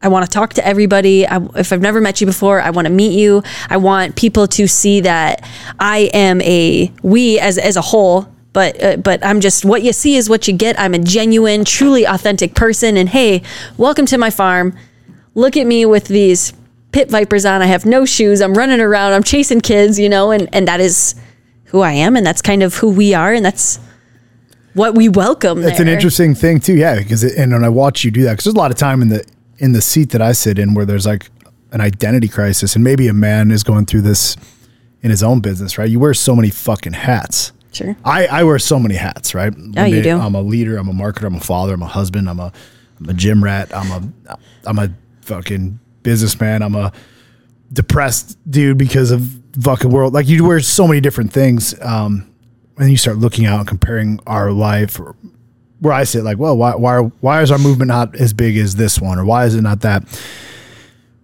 I 0.02 0.08
want 0.08 0.24
to 0.24 0.30
talk 0.30 0.54
to 0.54 0.66
everybody. 0.66 1.26
I, 1.26 1.44
if 1.56 1.74
I've 1.74 1.82
never 1.82 2.00
met 2.00 2.22
you 2.22 2.28
before, 2.28 2.62
I 2.62 2.70
want 2.70 2.86
to 2.86 2.94
meet 2.94 3.18
you. 3.18 3.42
I 3.70 3.78
want 3.78 4.16
people 4.16 4.48
to 4.50 4.68
see 4.68 5.00
that 5.02 5.48
I 5.80 6.12
am 6.14 6.42
a 6.42 6.92
we 7.02 7.40
as 7.40 7.58
as 7.58 7.76
a 7.76 7.82
whole. 7.82 8.28
But 8.54 8.84
uh, 8.84 8.98
but 8.98 9.26
I'm 9.26 9.42
just 9.42 9.66
what 9.66 9.82
you 9.82 9.92
see 9.92 10.16
is 10.16 10.30
what 10.30 10.48
you 10.48 10.54
get. 10.54 10.80
I'm 10.80 10.94
a 10.94 11.00
genuine, 11.00 11.66
truly 11.66 12.06
authentic 12.06 12.54
person. 12.56 12.98
And 12.98 13.10
hey, 13.10 13.42
welcome 13.78 14.06
to 14.08 14.18
my 14.18 14.30
farm. 14.30 14.78
Look 15.34 15.58
at 15.58 15.66
me 15.68 15.86
with 15.86 16.06
these 16.06 16.54
pit 16.92 17.10
vipers 17.10 17.44
on. 17.46 17.62
I 17.62 17.66
have 17.66 17.86
no 17.86 18.06
shoes. 18.06 18.42
I'm 18.42 18.54
running 18.54 18.80
around. 18.80 19.14
I'm 19.14 19.24
chasing 19.24 19.60
kids. 19.60 20.00
You 20.00 20.08
know, 20.08 20.32
and 20.32 20.48
and 20.54 20.68
that 20.68 20.80
is 20.80 21.16
who 21.66 21.82
I 21.82 21.94
am, 21.94 22.16
and 22.16 22.26
that's 22.26 22.42
kind 22.42 22.64
of 22.64 22.76
who 22.76 22.90
we 22.90 23.14
are, 23.14 23.34
and 23.34 23.46
that's 23.46 23.80
what 24.74 24.96
we 24.96 25.10
welcome. 25.10 25.62
That's 25.62 25.78
there. 25.78 25.88
an 25.88 25.94
interesting 25.94 26.36
thing 26.36 26.60
too, 26.60 26.76
yeah. 26.76 26.98
Because 26.98 27.24
it, 27.24 27.38
and 27.38 27.52
when 27.52 27.64
I 27.64 27.70
watch 27.70 28.04
you 28.04 28.12
do 28.12 28.24
that, 28.24 28.34
because 28.34 28.46
there's 28.46 28.56
a 28.56 28.60
lot 28.60 28.72
of 28.72 28.78
time 28.78 29.02
in 29.02 29.10
the 29.10 29.26
in 29.58 29.72
the 29.72 29.82
seat 29.82 30.12
that 30.12 30.22
I 30.22 30.34
sit 30.34 30.60
in 30.60 30.74
where 30.74 30.86
there's 30.86 31.06
like 31.06 31.30
an 31.72 31.82
identity 31.82 32.28
crisis, 32.28 32.76
and 32.76 32.84
maybe 32.84 33.08
a 33.08 33.14
man 33.14 33.52
is 33.52 33.64
going 33.64 33.86
through 33.86 34.02
this 34.02 34.38
in 35.02 35.10
his 35.10 35.24
own 35.24 35.40
business, 35.40 35.78
right? 35.78 35.90
You 35.90 36.00
wear 36.00 36.14
so 36.14 36.36
many 36.36 36.50
fucking 36.50 36.94
hats. 36.94 37.52
Sure. 37.72 37.96
I, 38.06 38.28
I 38.28 38.44
wear 38.44 38.58
so 38.58 38.80
many 38.80 38.96
hats, 38.96 39.36
right? 39.36 39.54
Oh, 39.78 39.84
you 39.84 40.02
do. 40.02 40.18
I'm 40.18 40.34
a 40.34 40.42
leader. 40.42 40.78
I'm 40.78 40.88
a 40.88 40.94
marketer. 40.94 41.26
I'm 41.26 41.36
a 41.36 41.42
father. 41.42 41.74
I'm 41.74 41.82
a 41.82 41.88
husband. 41.88 42.30
I'm 42.30 42.40
a 42.40 42.52
I'm 43.00 43.10
a 43.10 43.14
gym 43.14 43.44
rat. 43.44 43.76
I'm 43.76 43.92
a 43.92 44.38
I'm 44.66 44.80
a 44.80 44.90
fucking 45.22 45.80
businessman. 46.04 46.62
I'm 46.62 46.76
a 46.76 46.94
depressed 47.74 48.38
dude 48.50 48.78
because 48.78 49.12
of 49.12 49.45
fucking 49.62 49.90
world. 49.90 50.14
Like 50.14 50.28
you 50.28 50.46
wear 50.46 50.60
so 50.60 50.88
many 50.88 51.02
different 51.02 51.32
things. 51.34 51.80
Um, 51.82 52.32
and 52.78 52.90
you 52.90 52.98
start 52.98 53.18
looking 53.18 53.46
out 53.46 53.60
and 53.60 53.68
comparing 53.68 54.20
our 54.28 54.52
life 54.52 55.00
or 55.00 55.16
where 55.80 55.94
I 55.94 56.04
sit 56.04 56.24
like, 56.24 56.38
well, 56.38 56.58
why, 56.58 56.76
why, 56.76 57.00
why 57.00 57.42
is 57.42 57.52
our 57.52 57.58
movement 57.58 57.90
not 57.90 58.16
as 58.16 58.34
big 58.34 58.58
as 58.58 58.76
this 58.76 59.00
one? 59.00 59.18
Or 59.18 59.26
why 59.26 59.46
is 59.46 59.56
it 59.56 59.62
not 59.62 59.82
that? 59.82 60.04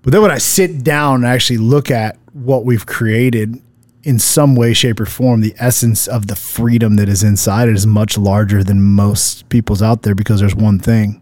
But 0.02 0.14
then 0.14 0.22
when 0.22 0.32
I 0.32 0.38
sit 0.38 0.84
down 0.84 1.24
and 1.24 1.26
actually 1.26 1.58
look 1.58 1.92
at 1.92 2.18
what 2.34 2.66
we've 2.66 2.86
created 2.86 3.62
in 4.04 4.18
some 4.18 4.56
way, 4.56 4.74
shape, 4.74 5.00
or 5.00 5.06
form, 5.06 5.42
the 5.42 5.54
essence 5.60 6.08
of 6.08 6.28
the 6.28 6.36
freedom 6.36 6.96
that 6.96 7.08
is 7.08 7.24
inside 7.24 7.70
it 7.70 7.76
is 7.76 7.86
much 7.86 8.18
larger 8.18 8.64
than 8.64 8.82
most 8.82 9.48
people's 9.50 9.82
out 9.82 10.02
there 10.02 10.16
because 10.16 10.40
there's 10.40 10.56
one 10.56 10.80
thing 10.80 11.22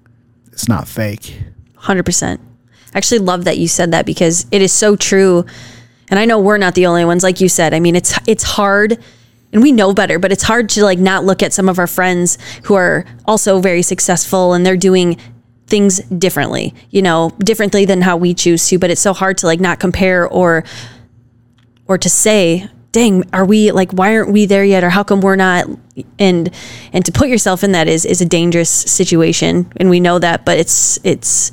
it's 0.51 0.67
not 0.67 0.87
fake. 0.87 1.41
100%. 1.77 2.37
I 2.37 2.97
actually 2.97 3.19
love 3.19 3.43
that 3.45 3.57
you 3.57 3.67
said 3.67 3.91
that 3.91 4.05
because 4.05 4.45
it 4.51 4.61
is 4.61 4.71
so 4.71 4.95
true. 4.95 5.45
And 6.09 6.19
I 6.19 6.25
know 6.25 6.39
we're 6.39 6.57
not 6.57 6.75
the 6.75 6.85
only 6.85 7.05
ones 7.05 7.23
like 7.23 7.41
you 7.41 7.49
said. 7.49 7.73
I 7.73 7.79
mean, 7.79 7.95
it's 7.95 8.17
it's 8.27 8.43
hard 8.43 8.97
and 9.51 9.61
we 9.61 9.71
know 9.71 9.93
better, 9.93 10.19
but 10.19 10.31
it's 10.31 10.43
hard 10.43 10.69
to 10.69 10.83
like 10.83 10.99
not 10.99 11.25
look 11.25 11.41
at 11.41 11.53
some 11.53 11.69
of 11.69 11.79
our 11.79 11.87
friends 11.87 12.37
who 12.63 12.75
are 12.75 13.05
also 13.25 13.59
very 13.59 13.81
successful 13.81 14.53
and 14.53 14.65
they're 14.65 14.77
doing 14.77 15.17
things 15.67 15.99
differently, 16.05 16.73
you 16.89 17.01
know, 17.01 17.31
differently 17.39 17.85
than 17.85 18.01
how 18.01 18.17
we 18.17 18.33
choose 18.33 18.67
to, 18.67 18.79
but 18.79 18.89
it's 18.89 19.01
so 19.01 19.13
hard 19.13 19.37
to 19.39 19.45
like 19.45 19.59
not 19.59 19.79
compare 19.79 20.27
or 20.27 20.63
or 21.87 21.97
to 21.97 22.09
say, 22.09 22.67
dang, 22.91 23.23
are 23.33 23.45
we 23.45 23.71
like 23.71 23.91
why 23.91 24.15
aren't 24.15 24.31
we 24.31 24.45
there 24.45 24.63
yet? 24.63 24.83
Or 24.83 24.89
how 24.89 25.03
come 25.03 25.21
we're 25.21 25.35
not? 25.35 25.65
And 26.17 26.49
and 26.93 27.05
to 27.05 27.11
put 27.11 27.29
yourself 27.29 27.63
in 27.63 27.71
that 27.71 27.87
is 27.87 28.05
is 28.05 28.21
a 28.21 28.25
dangerous 28.25 28.69
situation 28.69 29.71
and 29.77 29.89
we 29.89 29.99
know 29.99 30.19
that, 30.19 30.45
but 30.45 30.57
it's 30.57 30.99
it's 31.03 31.51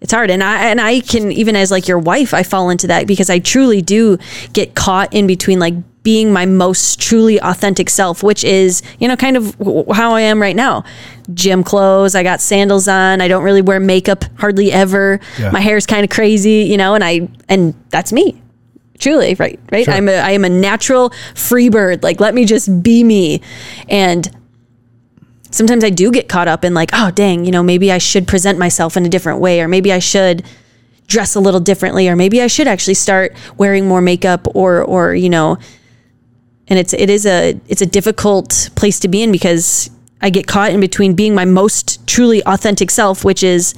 it's 0.00 0.12
hard. 0.12 0.30
And 0.30 0.42
i 0.42 0.66
and 0.66 0.80
i 0.80 1.00
can 1.00 1.30
even 1.32 1.56
as 1.56 1.70
like 1.70 1.86
your 1.88 1.98
wife 1.98 2.32
i 2.32 2.42
fall 2.42 2.70
into 2.70 2.86
that 2.86 3.06
because 3.06 3.30
i 3.30 3.38
truly 3.38 3.82
do 3.82 4.18
get 4.52 4.74
caught 4.74 5.12
in 5.12 5.26
between 5.26 5.58
like 5.58 5.74
being 6.02 6.32
my 6.32 6.46
most 6.46 6.98
truly 6.98 7.38
authentic 7.40 7.90
self 7.90 8.22
which 8.22 8.42
is 8.42 8.82
you 8.98 9.06
know 9.06 9.16
kind 9.16 9.36
of 9.36 9.54
how 9.92 10.14
i 10.14 10.20
am 10.22 10.40
right 10.40 10.56
now. 10.56 10.84
Gym 11.34 11.62
clothes 11.62 12.14
i 12.14 12.22
got 12.22 12.40
sandals 12.40 12.88
on 12.88 13.20
i 13.20 13.28
don't 13.28 13.44
really 13.44 13.62
wear 13.62 13.78
makeup 13.78 14.24
hardly 14.38 14.72
ever. 14.72 15.20
Yeah. 15.38 15.50
my 15.50 15.60
hair's 15.60 15.86
kind 15.86 16.04
of 16.04 16.10
crazy 16.10 16.62
you 16.62 16.76
know 16.76 16.94
and 16.94 17.04
i 17.04 17.28
and 17.48 17.74
that's 17.90 18.12
me. 18.12 18.40
Truly 18.98 19.34
right 19.34 19.60
right? 19.70 19.84
Sure. 19.84 19.94
i'm 19.94 20.08
a 20.08 20.16
i 20.16 20.30
am 20.30 20.44
a 20.44 20.48
natural 20.48 21.12
free 21.34 21.68
bird. 21.68 22.02
Like 22.02 22.20
let 22.20 22.34
me 22.34 22.44
just 22.46 22.82
be 22.82 23.04
me. 23.04 23.42
And 23.88 24.30
sometimes 25.50 25.84
I 25.84 25.90
do 25.90 26.10
get 26.10 26.28
caught 26.28 26.48
up 26.48 26.64
in 26.64 26.74
like, 26.74 26.90
oh, 26.92 27.10
dang, 27.10 27.44
you 27.44 27.50
know, 27.50 27.62
maybe 27.62 27.90
I 27.92 27.98
should 27.98 28.26
present 28.26 28.58
myself 28.58 28.96
in 28.96 29.04
a 29.04 29.08
different 29.08 29.40
way, 29.40 29.60
or 29.60 29.68
maybe 29.68 29.92
I 29.92 29.98
should 29.98 30.44
dress 31.06 31.34
a 31.34 31.40
little 31.40 31.60
differently, 31.60 32.08
or 32.08 32.16
maybe 32.16 32.40
I 32.40 32.46
should 32.46 32.68
actually 32.68 32.94
start 32.94 33.34
wearing 33.56 33.86
more 33.88 34.00
makeup, 34.00 34.46
or, 34.54 34.82
or 34.82 35.14
you 35.14 35.28
know, 35.28 35.58
and 36.68 36.78
it's 36.78 36.92
it 36.92 37.10
is 37.10 37.26
a 37.26 37.60
it's 37.68 37.82
a 37.82 37.86
difficult 37.86 38.70
place 38.76 39.00
to 39.00 39.08
be 39.08 39.22
in 39.22 39.32
because 39.32 39.90
I 40.22 40.30
get 40.30 40.46
caught 40.46 40.70
in 40.70 40.80
between 40.80 41.14
being 41.14 41.34
my 41.34 41.44
most 41.44 42.06
truly 42.06 42.42
authentic 42.44 42.90
self, 42.90 43.24
which 43.24 43.42
is 43.42 43.74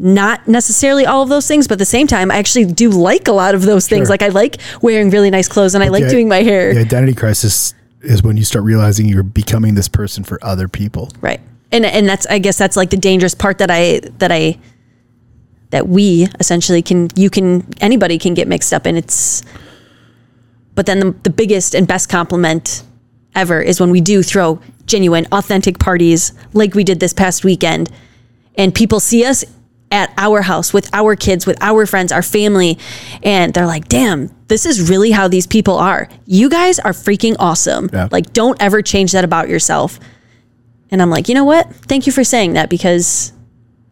not 0.00 0.48
necessarily 0.48 1.06
all 1.06 1.22
of 1.22 1.28
those 1.28 1.46
things, 1.46 1.68
but 1.68 1.74
at 1.74 1.78
the 1.78 1.84
same 1.84 2.08
time, 2.08 2.32
I 2.32 2.36
actually 2.38 2.64
do 2.64 2.90
like 2.90 3.28
a 3.28 3.32
lot 3.32 3.54
of 3.54 3.62
those 3.62 3.86
things. 3.86 4.10
Like 4.10 4.22
I 4.22 4.28
like 4.28 4.56
wearing 4.80 5.10
really 5.10 5.30
nice 5.30 5.46
clothes 5.46 5.76
and 5.76 5.84
I 5.84 5.88
like 5.88 6.02
the- 6.02 6.10
doing 6.10 6.28
my 6.28 6.42
hair. 6.42 6.74
The 6.74 6.80
identity 6.80 7.14
crisis 7.14 7.72
is 8.02 8.22
when 8.22 8.36
you 8.36 8.44
start 8.44 8.64
realizing 8.64 9.08
you're 9.08 9.22
becoming 9.22 9.74
this 9.74 9.88
person 9.88 10.24
for 10.24 10.38
other 10.42 10.68
people. 10.68 11.10
Right. 11.20 11.40
And 11.70 11.86
and 11.86 12.08
that's 12.08 12.26
I 12.26 12.38
guess 12.38 12.58
that's 12.58 12.76
like 12.76 12.90
the 12.90 12.96
dangerous 12.96 13.34
part 13.34 13.58
that 13.58 13.70
I 13.70 14.00
that 14.18 14.30
I 14.30 14.58
that 15.70 15.88
we 15.88 16.28
essentially 16.38 16.82
can 16.82 17.08
you 17.16 17.30
can 17.30 17.66
anybody 17.80 18.18
can 18.18 18.34
get 18.34 18.46
mixed 18.46 18.72
up 18.72 18.86
in 18.86 18.96
it's 18.96 19.42
but 20.74 20.86
then 20.86 21.00
the, 21.00 21.10
the 21.22 21.30
biggest 21.30 21.74
and 21.74 21.88
best 21.88 22.08
compliment 22.08 22.82
ever 23.34 23.60
is 23.60 23.80
when 23.80 23.90
we 23.90 24.00
do 24.00 24.22
throw 24.22 24.60
genuine 24.84 25.26
authentic 25.32 25.78
parties 25.78 26.34
like 26.52 26.74
we 26.74 26.84
did 26.84 27.00
this 27.00 27.14
past 27.14 27.42
weekend 27.42 27.90
and 28.56 28.74
people 28.74 29.00
see 29.00 29.24
us 29.24 29.44
at 29.92 30.12
our 30.16 30.42
house 30.42 30.72
with 30.72 30.88
our 30.92 31.14
kids 31.14 31.46
with 31.46 31.56
our 31.62 31.86
friends 31.86 32.10
our 32.10 32.22
family 32.22 32.78
and 33.22 33.54
they're 33.54 33.66
like 33.66 33.86
damn 33.88 34.28
this 34.48 34.66
is 34.66 34.90
really 34.90 35.12
how 35.12 35.28
these 35.28 35.46
people 35.46 35.78
are. 35.78 36.10
You 36.26 36.50
guys 36.50 36.78
are 36.78 36.92
freaking 36.92 37.36
awesome. 37.38 37.88
Yeah. 37.92 38.08
like 38.10 38.32
don't 38.32 38.60
ever 38.60 38.82
change 38.82 39.12
that 39.12 39.24
about 39.24 39.48
yourself. 39.48 40.00
And 40.90 41.00
i'm 41.00 41.10
like 41.10 41.28
you 41.28 41.34
know 41.34 41.44
what? 41.44 41.72
Thank 41.74 42.06
you 42.06 42.12
for 42.12 42.24
saying 42.24 42.54
that 42.54 42.68
because 42.70 43.32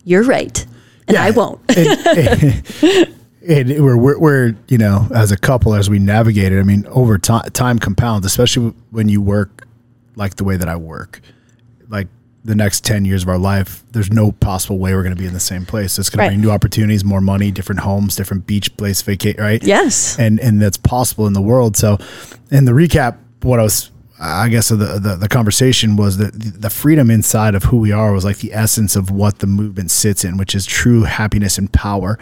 you're 0.04 0.25
right 0.25 0.66
and 1.07 1.16
i 1.16 1.30
won't. 1.30 1.61
And 3.49 3.71
we're, 3.83 3.97
we're, 3.97 4.19
we're 4.19 4.54
you 4.69 4.76
know 4.76 5.09
as 5.14 5.33
a 5.33 5.37
couple 5.37 5.75
as 5.75 5.88
we 5.88 5.99
navigate 5.99 6.52
it 6.52 6.61
i 6.61 6.62
mean 6.62 6.87
over 6.88 7.16
time 7.16 7.50
time 7.52 7.78
compounds 7.78 8.26
especially 8.26 8.75
when 8.90 9.09
you 9.09 9.23
work 9.23 9.66
like 10.14 10.37
the 10.37 10.45
way 10.45 10.59
that 10.59 10.69
i 10.69 10.76
work. 10.76 11.21
Like 11.88 12.09
the 12.44 12.54
next 12.54 12.85
10 12.85 13.04
years 13.04 13.23
of 13.23 13.28
our 13.28 13.37
life 13.38 13.82
there's 13.92 14.11
no 14.11 14.32
possible 14.32 14.78
way 14.78 14.94
we're 14.94 15.02
going 15.02 15.14
to 15.14 15.20
be 15.20 15.26
in 15.26 15.35
the 15.35 15.38
same 15.40 15.66
place 15.66 15.99
it's 15.99 16.09
going 16.09 16.20
Right. 16.20 16.26
to 16.28 16.30
bring 16.30 16.40
new 16.40 16.50
opportunities 16.50 17.04
more 17.04 17.20
money 17.20 17.50
different 17.50 17.80
homes 17.82 18.16
different 18.16 18.47
beach 18.47 18.75
place 18.78 19.02
vacate 19.02 19.38
right 19.38 19.62
yes 19.62 20.18
and 20.18 20.40
and 20.40 20.61
that's 20.62 20.78
possible 20.78 21.26
in 21.26 21.35
the 21.35 21.42
world. 21.42 21.76
So, 21.76 21.99
in 22.50 22.64
the 22.64 22.73
recap, 22.73 23.18
what 23.42 23.61
I 23.61 23.62
was, 23.62 23.90
I 24.18 24.49
guess, 24.49 24.70
of 24.70 24.78
the 24.78 24.99
the, 24.99 25.16
the 25.16 25.28
conversation 25.28 25.97
was 25.97 26.16
that 26.16 26.32
the, 26.32 26.50
the 26.50 26.70
freedom 26.70 27.11
inside 27.11 27.54
of 27.54 27.64
who 27.64 27.76
we 27.78 27.92
are 27.92 28.12
was 28.12 28.25
like 28.25 28.38
the 28.38 28.52
essence 28.54 28.97
of 28.97 29.11
what 29.11 29.38
the 29.40 29.47
movement 29.47 29.90
sits 29.90 30.25
in, 30.25 30.37
which 30.38 30.54
is 30.54 30.64
true 30.66 31.02
happiness 31.04 31.59
and 31.59 31.70
power, 31.73 32.18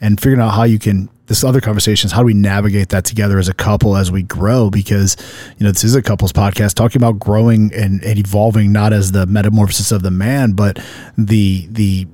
and 0.00 0.20
figuring 0.20 0.40
out 0.40 0.50
how 0.50 0.64
you 0.64 0.78
can. 0.80 1.08
This 1.30 1.44
other 1.44 1.60
conversation 1.60 2.08
is 2.08 2.12
how 2.12 2.22
do 2.22 2.26
we 2.26 2.34
navigate 2.34 2.88
that 2.88 3.04
together 3.04 3.38
as 3.38 3.46
a 3.46 3.54
couple 3.54 3.96
as 3.96 4.10
we 4.10 4.24
grow? 4.24 4.68
Because 4.68 5.16
you 5.56 5.64
know 5.64 5.70
this 5.70 5.84
is 5.84 5.94
a 5.94 6.02
couples 6.02 6.32
podcast 6.32 6.74
talking 6.74 7.00
about 7.00 7.20
growing 7.20 7.72
and, 7.72 8.02
and 8.02 8.18
evolving, 8.18 8.72
not 8.72 8.92
as 8.92 9.12
the 9.12 9.26
metamorphosis 9.26 9.92
of 9.92 10.02
the 10.02 10.10
man, 10.10 10.54
but 10.54 10.84
the 11.16 11.68
the 11.70 12.08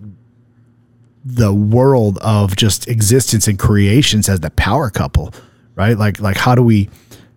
the 1.25 1.55
world 1.55 2.19
of 2.19 2.57
just 2.57 2.89
existence 2.89 3.49
and 3.49 3.59
creations 3.59 4.29
as 4.29 4.41
the 4.41 4.51
power 4.51 4.91
couple, 4.91 5.33
right? 5.77 5.97
Like 5.97 6.21
like 6.21 6.37
how 6.37 6.55
do 6.55 6.63
we 6.63 6.91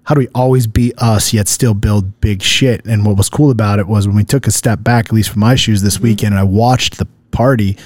how 0.03 0.15
do 0.15 0.19
we 0.19 0.27
always 0.35 0.67
be 0.67 0.91
us 0.97 1.31
yet 1.31 1.47
still 1.47 1.73
build 1.73 2.19
big 2.19 2.41
shit? 2.41 2.85
And 2.85 3.05
what 3.05 3.15
was 3.15 3.29
cool 3.29 3.51
about 3.51 3.79
it 3.79 3.87
was 3.87 4.05
when 4.05 4.17
we 4.17 4.25
took 4.25 4.47
a 4.47 4.51
step 4.51 4.83
back, 4.83 5.05
at 5.05 5.13
least 5.13 5.29
from 5.29 5.39
my 5.39 5.55
shoes 5.55 5.81
this 5.81 5.95
mm-hmm. 5.95 6.03
weekend, 6.07 6.33
and 6.33 6.39
I 6.41 6.43
watched 6.43 6.97
the 6.97 7.07
party, 7.31 7.77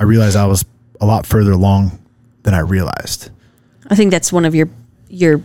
I 0.00 0.02
realized 0.02 0.34
I 0.34 0.46
was 0.46 0.64
a 1.00 1.06
lot 1.06 1.24
further 1.24 1.52
along 1.52 2.00
than 2.46 2.54
I 2.54 2.60
realized. 2.60 3.30
I 3.90 3.96
think 3.96 4.12
that's 4.12 4.32
one 4.32 4.44
of 4.44 4.54
your 4.54 4.68
your 5.08 5.42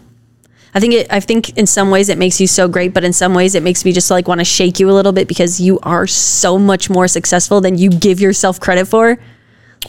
I 0.74 0.79
think 0.79 0.93
it 0.93 1.08
I 1.10 1.20
think 1.20 1.58
in 1.58 1.65
some 1.65 1.89
ways 1.89 2.08
it 2.10 2.17
makes 2.17 2.39
you 2.39 2.48
so 2.48 2.67
great, 2.67 2.93
but 2.93 3.03
in 3.03 3.12
some 3.12 3.34
ways 3.34 3.55
it 3.55 3.63
makes 3.63 3.84
me 3.84 3.91
just 3.91 4.10
like 4.10 4.27
want 4.27 4.39
to 4.39 4.46
shake 4.46 4.79
you 4.79 4.89
a 4.89 4.93
little 4.93 5.12
bit 5.12 5.27
because 5.27 5.60
you 5.60 5.79
are 5.81 6.08
so 6.08 6.58
much 6.58 6.89
more 6.89 7.08
successful 7.08 7.60
than 7.60 7.77
you 7.77 7.89
give 7.89 8.22
yourself 8.22 8.60
credit 8.60 8.86
for. 8.86 9.17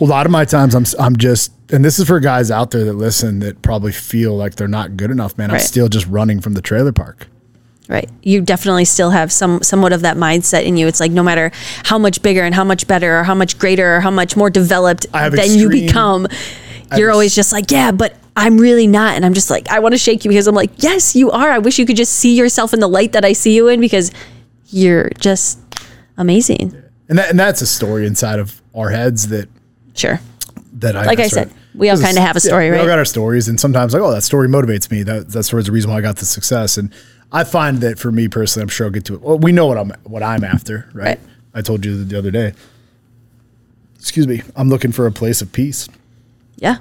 A 0.01 0.05
lot 0.05 0.25
of 0.25 0.33
my 0.33 0.47
times 0.47 0.75
I'm 0.75 0.87
I'm 0.99 1.17
just 1.17 1.53
and 1.71 1.85
this 1.85 1.99
is 1.99 2.09
for 2.09 2.19
guys 2.19 2.51
out 2.51 2.71
there 2.71 2.85
that 2.85 2.95
listen 2.95 3.41
that 3.41 3.61
probably 3.61 3.93
feel 3.93 4.35
like 4.35 4.57
they're 4.57 4.67
not 4.67 4.97
good 4.97 5.11
enough, 5.11 5.37
man. 5.37 5.51
I'm 5.51 5.61
still 5.61 5.89
just 5.89 6.07
running 6.07 6.41
from 6.41 6.55
the 6.55 6.63
trailer 6.63 6.93
park. 6.93 7.29
Right. 7.89 8.09
You 8.23 8.41
definitely 8.41 8.87
still 8.87 9.11
have 9.11 9.31
some 9.31 9.63
somewhat 9.63 9.93
of 9.93 10.01
that 10.01 10.17
mindset 10.17 10.65
in 10.65 10.79
you. 10.79 10.87
It's 10.87 10.99
like 10.99 11.13
no 11.13 11.23
matter 11.23 11.51
how 11.85 11.99
much 11.99 12.23
bigger 12.23 12.43
and 12.43 12.55
how 12.55 12.65
much 12.65 12.87
better 12.87 13.21
or 13.21 13.25
how 13.25 13.35
much 13.35 13.59
greater 13.59 13.97
or 13.97 14.01
how 14.01 14.11
much 14.11 14.35
more 14.35 14.49
developed 14.49 15.13
than 15.13 15.59
you 15.59 15.69
become, 15.69 16.27
you're 16.99 17.11
always 17.11 17.35
just 17.35 17.53
like, 17.53 17.71
yeah, 17.71 17.91
but 17.93 18.17
I'm 18.37 18.59
really 18.59 18.87
not. 18.87 19.17
And 19.17 19.25
I'm 19.27 19.35
just 19.35 19.51
like, 19.51 19.69
I 19.69 19.79
want 19.81 19.93
to 19.95 19.99
shake 19.99 20.25
you 20.25 20.29
because 20.31 20.47
I'm 20.47 20.55
like, 20.55 20.71
yes, 20.79 21.15
you 21.15 21.31
are. 21.31 21.51
I 21.51 21.59
wish 21.59 21.79
you 21.79 21.87
could 21.87 21.97
just 21.97 22.15
see 22.15 22.37
yourself 22.37 22.73
in 22.73 22.81
the 22.81 22.89
light 22.89 23.13
that 23.13 23.25
I 23.25 23.33
see 23.33 23.55
you 23.55 23.69
in 23.69 23.81
because 23.81 24.11
you're 24.69 25.11
just 25.19 25.59
amazing. 26.17 26.75
And 27.09 27.19
that 27.19 27.31
and 27.31 27.39
that's 27.39 27.61
a 27.61 27.67
story 27.67 28.07
inside 28.07 28.39
of 28.39 28.63
our 28.75 28.91
heads 28.91 29.29
that 29.29 29.49
Sure. 29.95 30.21
that 30.75 30.97
I 30.97 31.05
Like 31.05 31.19
I 31.21 31.29
said, 31.29 31.51
we 31.75 31.91
all 31.91 31.99
kinda 31.99 32.21
have 32.21 32.37
a 32.37 32.41
story, 32.41 32.71
right? 32.71 32.77
we 32.77 32.81
all 32.81 32.87
got 32.87 32.99
our 32.99 33.05
stories, 33.05 33.49
and 33.49 33.61
sometimes 33.61 33.93
like, 33.93 34.03
oh, 34.03 34.11
that 34.13 34.23
story 34.23 34.49
motivates 34.49 34.91
me. 34.91 35.03
That 35.03 35.29
that 35.31 35.43
story's 35.43 35.67
the 35.67 35.73
reason 35.73 35.91
why 35.91 35.99
I 35.99 36.01
got 36.01 36.17
the 36.17 36.25
success. 36.25 36.79
And 36.79 36.91
I 37.31 37.45
find 37.45 37.81
that 37.83 37.99
for 37.99 38.11
me 38.13 38.29
personally, 38.29 38.63
I'm 38.63 38.69
sure 38.69 38.87
I'll 38.87 38.93
get 38.93 39.05
to 39.07 39.15
it. 39.15 39.21
Well, 39.21 39.39
we 39.39 39.53
know 39.53 39.67
what 39.67 39.77
I'm 39.77 39.91
what 40.05 40.23
I'm 40.23 40.43
after, 40.45 40.89
right? 40.95 41.05
Right. 41.05 41.21
I 41.55 41.61
told 41.61 41.85
you 41.85 42.03
the 42.03 42.17
other 42.17 42.31
day. 42.31 42.55
Excuse 43.99 44.27
me. 44.27 44.43
I'm 44.57 44.69
looking 44.71 44.91
for 44.93 45.07
a 45.07 45.13
place 45.13 45.43
of 45.43 45.53
peace. 45.53 45.89
Yeah. 46.63 46.79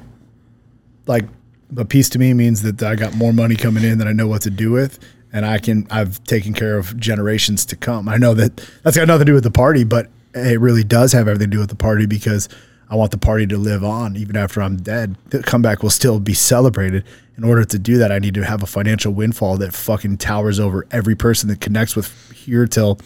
Like, 1.07 1.25
but 1.71 1.89
peace 1.89 2.07
to 2.09 2.19
me 2.19 2.33
means 2.35 2.61
that 2.61 2.83
I 2.83 2.95
got 2.95 3.15
more 3.15 3.33
money 3.33 3.55
coming 3.55 3.83
in 3.83 3.97
that 3.97 4.07
I 4.07 4.13
know 4.13 4.27
what 4.27 4.43
to 4.43 4.51
do 4.51 4.71
with, 4.71 5.00
and 5.33 5.43
I 5.43 5.57
can. 5.57 5.88
I've 5.89 6.23
taken 6.25 6.53
care 6.53 6.77
of 6.77 6.95
generations 6.97 7.65
to 7.65 7.75
come. 7.75 8.07
I 8.07 8.17
know 8.17 8.35
that 8.35 8.57
that's 8.83 8.95
got 8.95 9.07
nothing 9.07 9.25
to 9.25 9.31
do 9.31 9.33
with 9.33 9.43
the 9.43 9.51
party, 9.51 9.83
but 9.83 10.07
it 10.35 10.59
really 10.59 10.83
does 10.83 11.13
have 11.13 11.27
everything 11.27 11.50
to 11.50 11.55
do 11.55 11.59
with 11.59 11.69
the 11.69 11.75
party 11.75 12.05
because 12.05 12.47
I 12.89 12.95
want 12.95 13.09
the 13.09 13.17
party 13.17 13.47
to 13.47 13.57
live 13.57 13.83
on 13.83 14.15
even 14.17 14.38
after 14.38 14.61
I'm 14.61 14.77
dead. 14.77 15.15
The 15.31 15.41
comeback 15.41 15.81
will 15.81 15.89
still 15.89 16.19
be 16.19 16.35
celebrated. 16.35 17.03
In 17.35 17.43
order 17.43 17.65
to 17.65 17.79
do 17.79 17.97
that, 17.97 18.11
I 18.11 18.19
need 18.19 18.35
to 18.35 18.45
have 18.45 18.61
a 18.61 18.67
financial 18.67 19.13
windfall 19.13 19.57
that 19.57 19.73
fucking 19.73 20.17
towers 20.17 20.59
over 20.59 20.85
every 20.91 21.15
person 21.15 21.50
that 21.50 21.59
connects 21.59 21.95
with 21.95 22.31
here 22.33 22.67
till 22.67 23.00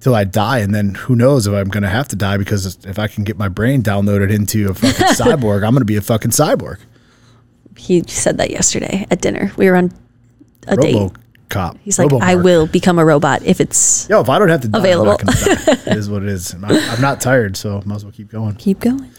till 0.00 0.14
I 0.14 0.24
die, 0.24 0.58
and 0.58 0.74
then 0.74 0.94
who 0.94 1.16
knows 1.16 1.46
if 1.46 1.54
I'm 1.54 1.68
gonna 1.68 1.88
have 1.88 2.08
to 2.08 2.16
die 2.16 2.36
because 2.36 2.84
if 2.84 2.98
I 2.98 3.08
can 3.08 3.24
get 3.24 3.36
my 3.36 3.48
brain 3.48 3.82
downloaded 3.82 4.32
into 4.32 4.70
a 4.70 4.74
fucking 4.74 5.06
cyborg, 5.16 5.66
I'm 5.66 5.72
gonna 5.72 5.84
be 5.84 5.96
a 5.96 6.02
fucking 6.02 6.30
cyborg. 6.30 6.78
He 7.76 8.02
said 8.06 8.38
that 8.38 8.50
yesterday 8.50 9.06
at 9.10 9.20
dinner. 9.20 9.52
We 9.56 9.68
were 9.68 9.76
on 9.76 9.92
a 10.66 10.76
date. 10.76 11.12
RoboCop. 11.48 11.78
He's 11.82 11.98
like, 11.98 12.12
I 12.12 12.34
will 12.34 12.66
become 12.66 12.98
a 12.98 13.04
robot 13.04 13.42
if 13.42 13.60
it's 13.60 14.08
Yo, 14.08 14.20
if 14.20 14.28
I 14.28 14.38
don't 14.38 14.48
have 14.48 14.62
to 14.62 14.68
die, 14.68 14.78
Available. 14.78 15.16
Die. 15.16 15.24
it 15.32 15.96
is 15.96 16.08
what 16.08 16.22
it 16.22 16.28
is. 16.28 16.54
I'm 16.54 16.60
not, 16.62 16.72
I'm 16.72 17.00
not 17.00 17.20
tired, 17.20 17.56
so 17.56 17.82
might 17.84 17.96
as 17.96 18.04
well 18.04 18.12
keep 18.12 18.30
going. 18.30 18.56
keep 18.56 18.80
going. 18.80 19.10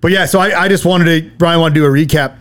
But 0.00 0.12
yeah, 0.12 0.26
so 0.26 0.38
I, 0.38 0.64
I 0.64 0.68
just 0.68 0.84
wanted 0.84 1.04
to, 1.04 1.36
Brian, 1.36 1.60
want 1.60 1.74
to 1.74 1.80
do 1.80 1.86
a 1.86 1.88
recap. 1.88 2.36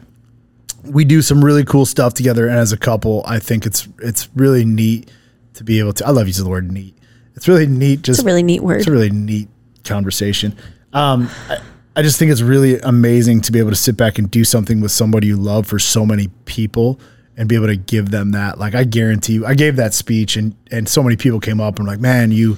We 0.84 1.06
do 1.06 1.22
some 1.22 1.44
really 1.44 1.64
cool 1.64 1.86
stuff 1.86 2.14
together, 2.14 2.48
and 2.48 2.58
as 2.58 2.72
a 2.72 2.78
couple, 2.78 3.24
I 3.26 3.40
think 3.40 3.66
it's 3.66 3.88
it's 4.00 4.30
really 4.36 4.66
neat 4.66 5.10
to 5.56 5.64
be 5.64 5.80
able 5.80 5.94
to. 5.94 6.06
I 6.06 6.12
love 6.12 6.28
using 6.28 6.44
the 6.44 6.52
word 6.52 6.72
neat. 6.72 6.96
It's 7.36 7.48
really 7.48 7.68
neat. 7.68 8.02
Just 8.02 8.20
It's 8.20 8.24
a 8.24 8.28
really 8.28 8.44
neat 8.44 8.62
word. 8.62 8.78
It's 8.78 8.88
a 8.88 8.92
really 8.92 9.10
neat 9.10 9.50
conversation. 9.84 10.56
Um, 10.94 11.30
I, 11.50 11.60
I 11.98 12.02
just 12.02 12.20
think 12.20 12.32
it's 12.32 12.42
really 12.42 12.80
amazing 12.80 13.42
to 13.42 13.52
be 13.52 13.60
able 13.60 13.70
to 13.72 13.76
sit 13.76 13.98
back 13.98 14.18
and 14.18 14.30
do 14.30 14.44
something 14.44 14.82
with 14.82 14.92
somebody 14.92 15.28
you 15.28 15.38
love 15.38 15.68
for 15.68 15.80
so 15.80 16.06
many 16.06 16.28
people 16.46 17.00
and 17.38 17.50
be 17.50 17.56
able 17.56 17.68
to 17.68 17.76
give 17.76 18.12
them 18.12 18.32
that. 18.32 18.58
Like 18.58 18.76
I 18.76 18.84
guarantee 18.86 19.34
you, 19.34 19.46
I 19.46 19.56
gave 19.56 19.76
that 19.76 19.94
speech 19.94 20.38
and 20.38 20.56
and 20.72 20.88
so 20.88 21.04
many 21.04 21.16
people 21.18 21.40
came 21.40 21.60
up 21.60 21.78
and 21.78 21.86
were 21.88 21.94
like, 21.94 22.02
man, 22.02 22.32
you 22.32 22.58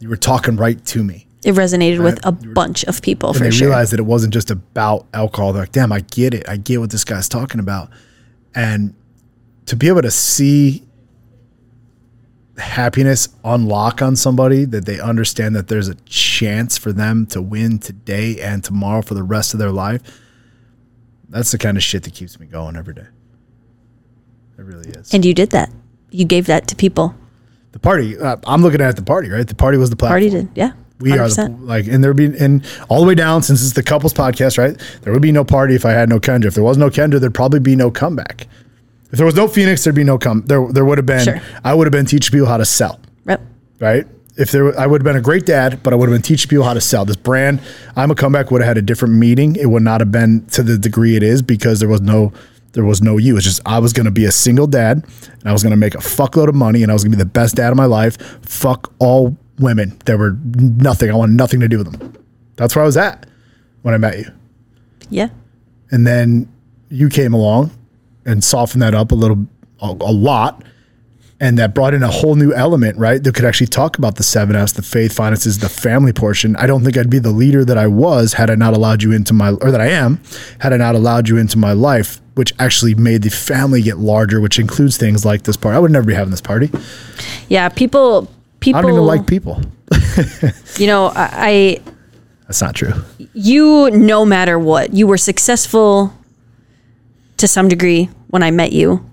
you 0.00 0.08
were 0.08 0.16
talking 0.16 0.56
right 0.56 0.84
to 0.86 1.04
me. 1.04 1.26
It 1.44 1.54
resonated 1.54 2.02
with 2.02 2.18
a 2.26 2.32
bunch 2.32 2.84
of 2.84 3.02
people 3.02 3.28
And 3.28 3.38
for 3.38 3.44
they 3.44 3.50
sure. 3.52 3.68
realized 3.68 3.92
that 3.92 4.00
it 4.00 4.06
wasn't 4.06 4.32
just 4.32 4.50
about 4.50 5.06
alcohol. 5.14 5.52
They're 5.52 5.62
like, 5.62 5.70
damn, 5.72 5.92
I 5.92 6.00
get 6.00 6.34
it. 6.34 6.48
I 6.48 6.56
get 6.56 6.80
what 6.80 6.90
this 6.90 7.04
guy's 7.04 7.28
talking 7.28 7.60
about. 7.60 7.88
And 8.52 8.94
to 9.66 9.76
be 9.76 9.86
able 9.86 10.02
to 10.02 10.10
see 10.10 10.82
happiness 12.58 13.28
unlock 13.44 14.00
on 14.02 14.16
somebody 14.16 14.64
that 14.64 14.86
they 14.86 14.98
understand 15.00 15.54
that 15.56 15.68
there's 15.68 15.88
a 15.88 15.94
chance 16.06 16.78
for 16.78 16.92
them 16.92 17.26
to 17.26 17.42
win 17.42 17.78
today 17.78 18.40
and 18.40 18.64
tomorrow 18.64 19.02
for 19.02 19.14
the 19.14 19.22
rest 19.22 19.52
of 19.54 19.60
their 19.60 19.70
life, 19.70 20.00
that's 21.28 21.50
the 21.52 21.58
kind 21.58 21.76
of 21.76 21.82
shit 21.82 22.02
that 22.04 22.14
keeps 22.14 22.38
me 22.40 22.46
going 22.46 22.76
every 22.76 22.94
day. 22.94 23.06
It 24.58 24.62
really 24.62 24.88
is. 24.88 25.12
and 25.12 25.24
you 25.24 25.34
did 25.34 25.50
that. 25.50 25.70
You 26.10 26.24
gave 26.24 26.46
that 26.46 26.66
to 26.68 26.76
people. 26.76 27.14
the 27.72 27.78
party, 27.78 28.16
uh, 28.18 28.36
I'm 28.46 28.62
looking 28.62 28.80
at 28.80 28.96
the 28.96 29.02
party, 29.02 29.28
right? 29.28 29.46
The 29.46 29.54
party 29.54 29.76
was 29.76 29.90
the 29.90 29.96
platform. 29.96 30.14
Party 30.20 30.30
did. 30.30 30.48
Yeah. 30.54 30.72
We 30.98 31.12
are 31.18 31.28
the, 31.28 31.54
like, 31.60 31.86
and 31.88 32.02
there'd 32.02 32.16
be, 32.16 32.34
and 32.38 32.64
all 32.88 33.02
the 33.02 33.06
way 33.06 33.14
down 33.14 33.42
since 33.42 33.62
it's 33.62 33.74
the 33.74 33.82
couples 33.82 34.14
podcast, 34.14 34.56
right? 34.56 34.80
There 35.02 35.12
would 35.12 35.20
be 35.20 35.30
no 35.30 35.44
party 35.44 35.74
if 35.74 35.84
I 35.84 35.90
had 35.90 36.08
no 36.08 36.18
Kendra. 36.18 36.46
If 36.46 36.54
there 36.54 36.64
was 36.64 36.78
no 36.78 36.88
Kendra, 36.88 37.20
there'd 37.20 37.34
probably 37.34 37.60
be 37.60 37.76
no 37.76 37.90
comeback. 37.90 38.46
If 39.12 39.18
there 39.18 39.26
was 39.26 39.34
no 39.36 39.46
Phoenix, 39.48 39.84
there'd 39.84 39.94
be 39.96 40.04
no 40.04 40.18
come. 40.18 40.42
There, 40.46 40.66
there 40.72 40.84
would 40.84 40.98
have 40.98 41.06
been. 41.06 41.24
Sure. 41.24 41.40
I 41.64 41.74
would 41.74 41.86
have 41.86 41.92
been 41.92 42.06
teaching 42.06 42.32
people 42.32 42.46
how 42.46 42.56
to 42.56 42.64
sell, 42.64 43.00
Yep. 43.26 43.40
right? 43.80 44.06
If 44.36 44.50
there, 44.50 44.78
I 44.78 44.86
would 44.86 45.00
have 45.00 45.04
been 45.04 45.16
a 45.16 45.22
great 45.22 45.46
dad, 45.46 45.82
but 45.82 45.92
I 45.92 45.96
would 45.96 46.08
have 46.08 46.14
been 46.14 46.22
teaching 46.22 46.48
people 46.50 46.64
how 46.64 46.74
to 46.74 46.80
sell. 46.80 47.04
This 47.04 47.16
brand, 47.16 47.60
I'm 47.94 48.10
a 48.10 48.14
comeback, 48.14 48.50
would 48.50 48.60
have 48.60 48.68
had 48.68 48.78
a 48.78 48.82
different 48.82 49.14
meaning. 49.14 49.56
It 49.56 49.66
would 49.70 49.82
not 49.82 50.00
have 50.00 50.12
been 50.12 50.44
to 50.48 50.62
the 50.62 50.76
degree 50.76 51.16
it 51.16 51.22
is 51.22 51.40
because 51.40 51.80
there 51.80 51.88
was 51.88 52.00
no, 52.02 52.32
there 52.72 52.84
was 52.84 53.00
no 53.00 53.16
you. 53.16 53.36
It's 53.36 53.44
just 53.46 53.60
I 53.64 53.78
was 53.78 53.92
going 53.94 54.04
to 54.04 54.10
be 54.10 54.26
a 54.26 54.32
single 54.32 54.66
dad, 54.66 55.04
and 55.40 55.42
I 55.48 55.52
was 55.52 55.62
going 55.62 55.70
to 55.70 55.76
make 55.78 55.94
a 55.94 55.98
fuckload 55.98 56.48
of 56.48 56.54
money, 56.54 56.82
and 56.82 56.90
I 56.90 56.94
was 56.94 57.02
going 57.02 57.12
to 57.12 57.16
be 57.16 57.22
the 57.22 57.30
best 57.30 57.54
dad 57.56 57.70
of 57.70 57.76
my 57.78 57.86
life. 57.86 58.20
Fuck 58.44 58.92
all 58.98 59.34
women. 59.58 59.96
There 60.04 60.18
were 60.18 60.36
nothing. 60.42 61.10
I 61.10 61.14
wanted 61.14 61.36
nothing 61.36 61.60
to 61.60 61.68
do 61.68 61.78
with 61.78 61.90
them. 61.98 62.12
That's 62.56 62.74
where 62.76 62.82
I 62.82 62.86
was 62.86 62.98
at 62.98 63.24
when 63.82 63.94
I 63.94 63.98
met 63.98 64.18
you. 64.18 64.26
Yeah. 65.08 65.28
And 65.90 66.06
then 66.06 66.52
you 66.90 67.08
came 67.08 67.32
along 67.32 67.70
and 68.26 68.44
softened 68.44 68.82
that 68.82 68.94
up 68.94 69.12
a 69.12 69.14
little, 69.14 69.46
a, 69.80 69.86
a 69.86 70.12
lot. 70.12 70.62
And 71.38 71.58
that 71.58 71.74
brought 71.74 71.92
in 71.92 72.02
a 72.02 72.08
whole 72.08 72.34
new 72.34 72.54
element, 72.54 72.96
right? 72.96 73.22
That 73.22 73.34
could 73.34 73.44
actually 73.44 73.66
talk 73.66 73.98
about 73.98 74.16
the 74.16 74.22
seven 74.22 74.56
F's, 74.56 74.72
the 74.72 74.80
faith, 74.80 75.12
finances, 75.12 75.58
the 75.58 75.68
family 75.68 76.14
portion. 76.14 76.56
I 76.56 76.66
don't 76.66 76.82
think 76.82 76.96
I'd 76.96 77.10
be 77.10 77.18
the 77.18 77.30
leader 77.30 77.62
that 77.62 77.76
I 77.76 77.86
was 77.86 78.32
had 78.32 78.48
I 78.48 78.54
not 78.54 78.72
allowed 78.72 79.02
you 79.02 79.12
into 79.12 79.34
my, 79.34 79.50
or 79.50 79.70
that 79.70 79.80
I 79.80 79.88
am, 79.88 80.18
had 80.60 80.72
I 80.72 80.78
not 80.78 80.94
allowed 80.94 81.28
you 81.28 81.36
into 81.36 81.58
my 81.58 81.72
life, 81.72 82.22
which 82.36 82.54
actually 82.58 82.94
made 82.94 83.20
the 83.20 83.28
family 83.28 83.82
get 83.82 83.98
larger, 83.98 84.40
which 84.40 84.58
includes 84.58 84.96
things 84.96 85.26
like 85.26 85.42
this 85.42 85.58
party. 85.58 85.76
I 85.76 85.78
would 85.78 85.90
never 85.90 86.06
be 86.06 86.14
having 86.14 86.30
this 86.30 86.40
party. 86.40 86.70
Yeah. 87.50 87.68
People, 87.68 88.30
people, 88.60 88.78
I 88.78 88.82
don't 88.82 88.92
even 88.92 89.04
like 89.04 89.26
people. 89.26 89.60
you 90.78 90.86
know, 90.86 91.12
I, 91.14 91.82
That's 92.46 92.62
not 92.62 92.74
true. 92.74 92.94
You, 93.34 93.90
no 93.90 94.24
matter 94.24 94.58
what, 94.58 94.94
you 94.94 95.06
were 95.06 95.18
successful 95.18 96.15
to 97.38 97.46
some 97.48 97.68
degree 97.68 98.08
when 98.28 98.42
I 98.42 98.50
met 98.50 98.72
you. 98.72 99.04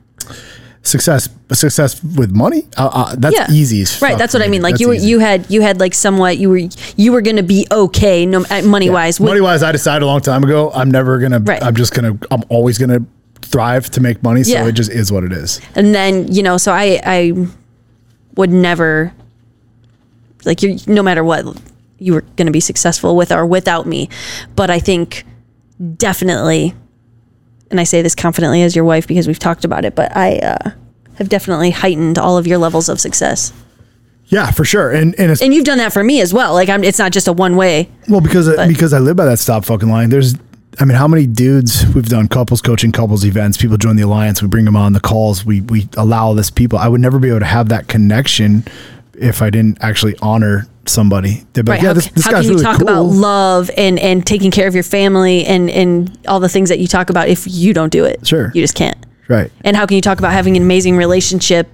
Success, 0.85 1.29
success 1.53 2.03
with 2.03 2.31
money. 2.31 2.67
Uh, 2.75 2.89
uh, 2.91 3.15
that's 3.17 3.33
Yeah. 3.35 3.47
easy. 3.49 3.85
Right, 4.01 4.17
that's 4.17 4.33
what 4.33 4.43
I 4.43 4.47
mean. 4.49 4.61
Like 4.61 4.73
That's 4.73 4.81
you 4.81 4.87
were, 4.89 4.93
easy. 4.95 5.07
you 5.07 5.19
had, 5.19 5.49
you 5.49 5.61
had 5.61 5.79
like 5.79 5.93
somewhat, 5.93 6.37
you 6.37 6.49
were, 6.49 6.61
you 6.97 7.13
were 7.13 7.21
going 7.21 7.37
to 7.37 7.43
be 7.43 7.65
okay, 7.71 8.25
no 8.25 8.43
money 8.65 8.89
wise. 8.89 9.17
money 9.19 9.39
wise, 9.39 9.63
I 9.63 9.71
decided 9.71 10.03
a 10.03 10.07
long 10.07 10.19
time 10.19 10.43
ago. 10.43 10.71
I'm 10.75 10.91
never 10.91 11.19
gonna. 11.19 11.39
Right. 11.39 11.63
I'm 11.63 11.75
just 11.75 11.93
gonna. 11.93 12.17
I'm 12.31 12.43
always 12.49 12.77
gonna 12.77 12.99
thrive 13.41 13.89
to 13.91 14.01
make 14.01 14.21
money. 14.23 14.43
So 14.43 14.51
Yeah. 14.51 14.67
it 14.67 14.73
just 14.73 14.91
is 14.91 15.09
what 15.09 15.23
it 15.23 15.31
is. 15.31 15.61
and 15.75 15.95
then 15.95 16.27
you 16.29 16.43
know, 16.43 16.57
so 16.57 16.73
I, 16.73 16.99
I 17.05 17.33
would 18.35 18.49
never, 18.49 19.13
like 20.43 20.61
you, 20.63 20.77
no 20.85 21.01
matter 21.01 21.23
what, 21.23 21.45
you 21.97 22.11
were 22.13 22.21
going 22.35 22.47
to 22.47 22.51
be 22.51 22.59
successful 22.59 23.15
with 23.15 23.31
or 23.31 23.45
without 23.45 23.85
me. 23.87 24.09
But 24.57 24.69
I 24.69 24.79
think 24.79 25.23
definitely, 25.95 26.73
and 27.73 27.79
I 27.81 27.83
say 27.85 28.01
this 28.03 28.13
confidently 28.15 28.61
as 28.61 28.75
your 28.75 28.85
wife 28.85 29.07
because 29.07 29.27
we've 29.27 29.39
talked 29.39 29.65
about 29.65 29.83
it, 29.83 29.95
but 29.95 30.15
I 30.15 30.37
uh, 30.37 30.71
have 31.15 31.27
definitely 31.27 31.71
heightened 31.71 32.17
all 32.19 32.37
of 32.37 32.45
your 32.47 32.59
levels 32.59 32.87
of 32.87 32.99
success, 32.99 33.51
Yeah, 34.27 34.51
for 34.51 34.63
sure. 34.63 34.91
And 34.91 35.13
and 35.19 35.31
it's 35.31 35.41
and 35.41 35.53
you've 35.53 35.65
done 35.65 35.79
that 35.79 35.91
for 35.91 36.03
me 36.03 36.21
as 36.21 36.33
well. 36.33 36.53
Like 36.53 36.69
I'm, 36.69 36.83
it's 36.83 36.99
not 36.99 37.11
just 37.11 37.27
a 37.27 37.33
one 37.33 37.55
way. 37.55 37.89
well 38.07 38.21
because 38.21 38.47
because 38.67 38.93
I 38.93 38.99
live 38.99 39.15
by 39.15 39.25
that 39.25 39.39
stop 39.39 39.65
fucking 39.65 39.89
line. 39.89 40.09
There's. 40.09 40.35
I 40.79 40.85
mean, 40.85 40.97
how 40.97 41.07
many 41.07 41.27
dudes 41.27 41.85
we've 41.93 42.09
done 42.09 42.27
couples 42.27 42.59
coaching, 42.59 42.91
couples 42.91 43.23
events? 43.25 43.57
People 43.59 43.77
join 43.77 43.95
the 43.95 44.01
alliance. 44.01 44.41
We 44.41 44.47
bring 44.47 44.65
them 44.65 44.75
on 44.75 44.93
the 44.93 44.99
calls. 44.99 45.45
We 45.45 45.61
we 45.61 45.87
allow 45.97 46.33
this 46.33 46.49
people. 46.49 46.79
I 46.79 46.87
would 46.87 46.99
never 47.01 47.19
be 47.19 47.29
able 47.29 47.41
to 47.41 47.45
have 47.45 47.69
that 47.69 47.87
connection 47.87 48.63
if 49.17 49.41
I 49.41 49.49
didn't 49.49 49.77
actually 49.81 50.15
honor 50.21 50.67
somebody. 50.85 51.45
They'd 51.53 51.63
be 51.65 51.71
like, 51.71 51.77
Right. 51.77 51.81
yeah, 51.83 51.87
how 51.89 51.93
this, 51.93 52.07
this 52.09 52.25
how 52.25 52.31
guy's 52.31 52.41
can 52.41 52.51
you 52.51 52.57
really 52.57 52.63
talk 52.63 52.79
cool. 52.79 52.89
about 52.89 53.01
love 53.03 53.71
and, 53.77 53.97
and 53.99 54.25
taking 54.25 54.51
care 54.51 54.67
of 54.67 54.73
your 54.73 54.83
family 54.83 55.45
and, 55.45 55.69
and 55.69 56.17
all 56.27 56.39
the 56.41 56.49
things 56.49 56.69
that 56.69 56.79
you 56.79 56.87
talk 56.87 57.09
about 57.09 57.29
if 57.29 57.45
you 57.47 57.73
don't 57.73 57.91
do 57.91 58.03
it? 58.05 58.25
Sure. 58.27 58.51
You 58.53 58.61
just 58.61 58.75
can't. 58.75 58.97
right. 59.29 59.49
And 59.63 59.77
how 59.77 59.85
can 59.85 59.95
you 59.95 60.01
talk 60.01 60.19
about 60.19 60.33
having 60.33 60.57
an 60.57 60.63
amazing 60.63 60.97
relationship 60.97 61.69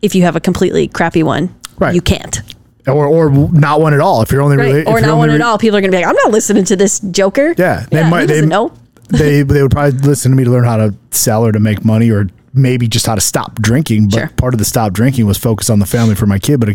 if 0.00 0.14
you 0.14 0.22
have 0.22 0.36
a 0.36 0.40
completely 0.40 0.88
crappy 0.88 1.22
one? 1.22 1.54
Right. 1.78 1.94
You 1.94 2.00
can't. 2.00 2.40
Or 2.86 3.06
or 3.06 3.30
not 3.30 3.80
one 3.80 3.92
at 3.94 4.00
all. 4.00 4.22
If 4.22 4.30
you're 4.30 4.40
only 4.42 4.56
Right. 4.56 4.66
really, 4.72 4.86
or 4.86 5.00
not 5.00 5.18
one 5.18 5.28
re- 5.28 5.34
at 5.34 5.40
all. 5.42 5.58
People 5.58 5.76
are 5.76 5.80
going 5.80 5.90
to 5.90 5.96
be 5.96 6.02
like, 6.02 6.08
I'm 6.08 6.16
not 6.16 6.30
listening 6.30 6.64
to 6.66 6.76
this 6.76 7.00
joker. 7.00 7.54
Yeah, 7.58 7.84
They 7.90 7.98
yeah 7.98 8.20
he 8.20 8.26
doesn't 8.26 8.48
know. 8.48 8.72
they 9.08 9.42
they 9.42 9.60
would 9.60 9.70
probably 9.72 9.98
listen 10.00 10.30
to 10.32 10.36
me 10.36 10.44
to 10.44 10.50
learn 10.50 10.64
how 10.64 10.76
to 10.78 10.94
sell 11.10 11.44
or 11.44 11.52
to 11.52 11.58
make 11.60 11.84
money 11.84 12.10
or 12.10 12.28
maybe 12.56 12.88
just 12.88 13.06
how 13.06 13.14
to 13.14 13.20
stop 13.20 13.60
drinking. 13.60 14.08
But 14.08 14.18
Sure. 14.18 14.28
part 14.36 14.54
of 14.54 14.58
the 14.58 14.64
stop 14.64 14.92
drinking 14.92 15.26
was 15.26 15.38
focus 15.38 15.68
on 15.70 15.78
the 15.78 15.86
family 15.86 16.14
for 16.14 16.26
my 16.26 16.38
kid. 16.38 16.58
But 16.60 16.70
uh, 16.70 16.74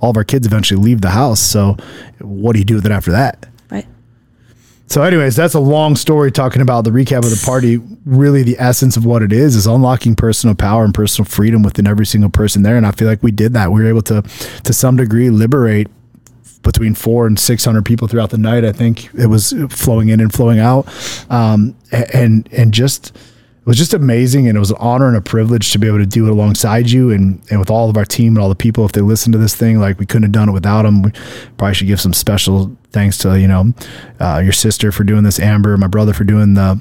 all 0.00 0.10
of 0.10 0.16
our 0.16 0.24
kids 0.24 0.46
eventually 0.46 0.80
leave 0.82 1.00
the 1.00 1.10
house. 1.10 1.40
So 1.40 1.76
what 2.20 2.52
do 2.52 2.58
you 2.58 2.64
do 2.64 2.74
with 2.76 2.86
it 2.86 2.92
after 2.92 3.10
that? 3.12 3.46
Right. 3.70 3.86
So, 4.86 5.02
anyways, 5.02 5.34
that's 5.34 5.54
a 5.54 5.60
long 5.60 5.96
story 5.96 6.30
talking 6.30 6.60
about 6.60 6.84
the 6.84 6.90
recap 6.90 7.18
of 7.24 7.30
the 7.30 7.42
party. 7.44 7.80
Really, 8.04 8.42
the 8.42 8.56
essence 8.58 8.96
of 8.98 9.06
what 9.06 9.22
it 9.22 9.32
is 9.32 9.56
is 9.56 9.66
unlocking 9.66 10.14
personal 10.14 10.54
power 10.54 10.84
and 10.84 10.92
personal 10.92 11.24
freedom 11.26 11.62
within 11.62 11.86
every 11.86 12.04
single 12.06 12.30
person 12.30 12.62
there. 12.62 12.76
And 12.76 12.86
I 12.86 12.90
feel 12.90 13.08
like 13.08 13.22
we 13.22 13.30
did 13.32 13.54
that. 13.54 13.72
We 13.72 13.82
were 13.82 13.88
able 13.88 14.02
to, 14.02 14.22
to 14.64 14.72
some 14.74 14.96
degree, 14.96 15.30
liberate 15.30 15.88
between 16.62 16.94
four 16.94 17.26
and 17.26 17.38
six 17.38 17.64
hundred 17.64 17.84
people 17.84 18.08
throughout 18.08 18.30
the 18.30 18.38
night. 18.38 18.64
I 18.64 18.72
think 18.72 19.12
it 19.14 19.26
was 19.26 19.54
flowing 19.70 20.08
in 20.10 20.20
and 20.20 20.32
flowing 20.32 20.58
out, 20.58 20.86
um, 21.30 21.74
and 21.90 22.48
and 22.52 22.72
just 22.72 23.16
it 23.64 23.68
was 23.68 23.78
just 23.78 23.94
amazing 23.94 24.46
and 24.46 24.56
it 24.56 24.60
was 24.60 24.70
an 24.70 24.76
honor 24.78 25.08
and 25.08 25.16
a 25.16 25.22
privilege 25.22 25.72
to 25.72 25.78
be 25.78 25.86
able 25.86 25.96
to 25.96 26.04
do 26.04 26.26
it 26.26 26.30
alongside 26.30 26.90
you 26.90 27.10
and, 27.10 27.40
and 27.50 27.58
with 27.58 27.70
all 27.70 27.88
of 27.88 27.96
our 27.96 28.04
team 28.04 28.36
and 28.36 28.42
all 28.42 28.50
the 28.50 28.54
people. 28.54 28.84
If 28.84 28.92
they 28.92 29.00
listen 29.00 29.32
to 29.32 29.38
this 29.38 29.56
thing 29.56 29.80
like 29.80 29.98
we 29.98 30.04
couldn't 30.04 30.24
have 30.24 30.32
done 30.32 30.50
it 30.50 30.52
without 30.52 30.82
them 30.82 31.00
we 31.00 31.12
probably 31.56 31.72
should 31.72 31.86
give 31.86 31.98
some 31.98 32.12
special 32.12 32.76
thanks 32.92 33.16
to 33.18 33.40
you 33.40 33.48
know 33.48 33.72
uh, 34.20 34.42
your 34.44 34.52
sister 34.52 34.92
for 34.92 35.02
doing 35.02 35.24
this 35.24 35.40
amber 35.40 35.74
my 35.78 35.86
brother 35.86 36.12
for 36.12 36.24
doing 36.24 36.52
the 36.52 36.78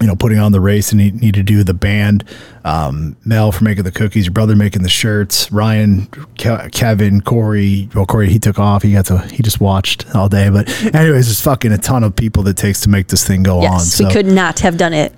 you 0.00 0.06
know 0.08 0.16
putting 0.16 0.38
on 0.38 0.50
the 0.50 0.60
race 0.60 0.90
and 0.90 0.98
need, 0.98 1.20
need 1.20 1.34
to 1.34 1.42
do 1.44 1.62
the 1.62 1.74
band. 1.74 2.24
Um, 2.64 3.16
mel 3.24 3.52
for 3.52 3.62
making 3.62 3.84
the 3.84 3.92
cookies 3.92 4.26
your 4.26 4.32
brother 4.32 4.56
making 4.56 4.82
the 4.82 4.88
shirts 4.88 5.50
ryan 5.50 6.06
Ke- 6.38 6.70
kevin 6.72 7.20
corey 7.20 7.88
well 7.94 8.06
corey 8.06 8.28
he 8.28 8.40
took 8.40 8.58
off. 8.58 8.82
He 8.82 8.92
got 8.92 9.06
to 9.06 9.18
he 9.18 9.42
just 9.42 9.60
watched 9.60 10.12
all 10.16 10.28
day. 10.28 10.48
But 10.50 10.68
anyways 10.94 11.26
there's 11.26 11.40
fucking 11.40 11.70
a 11.70 11.78
ton 11.78 12.02
of 12.02 12.16
people 12.16 12.42
that 12.44 12.56
takes 12.56 12.80
to 12.80 12.88
make 12.88 13.06
this 13.06 13.24
thing 13.24 13.44
go 13.44 13.58
on 13.58 13.62
Yes, 13.62 14.00
we 14.00 14.10
could 14.10 14.26
not 14.26 14.58
have 14.60 14.76
done 14.76 14.92
it 14.92 15.14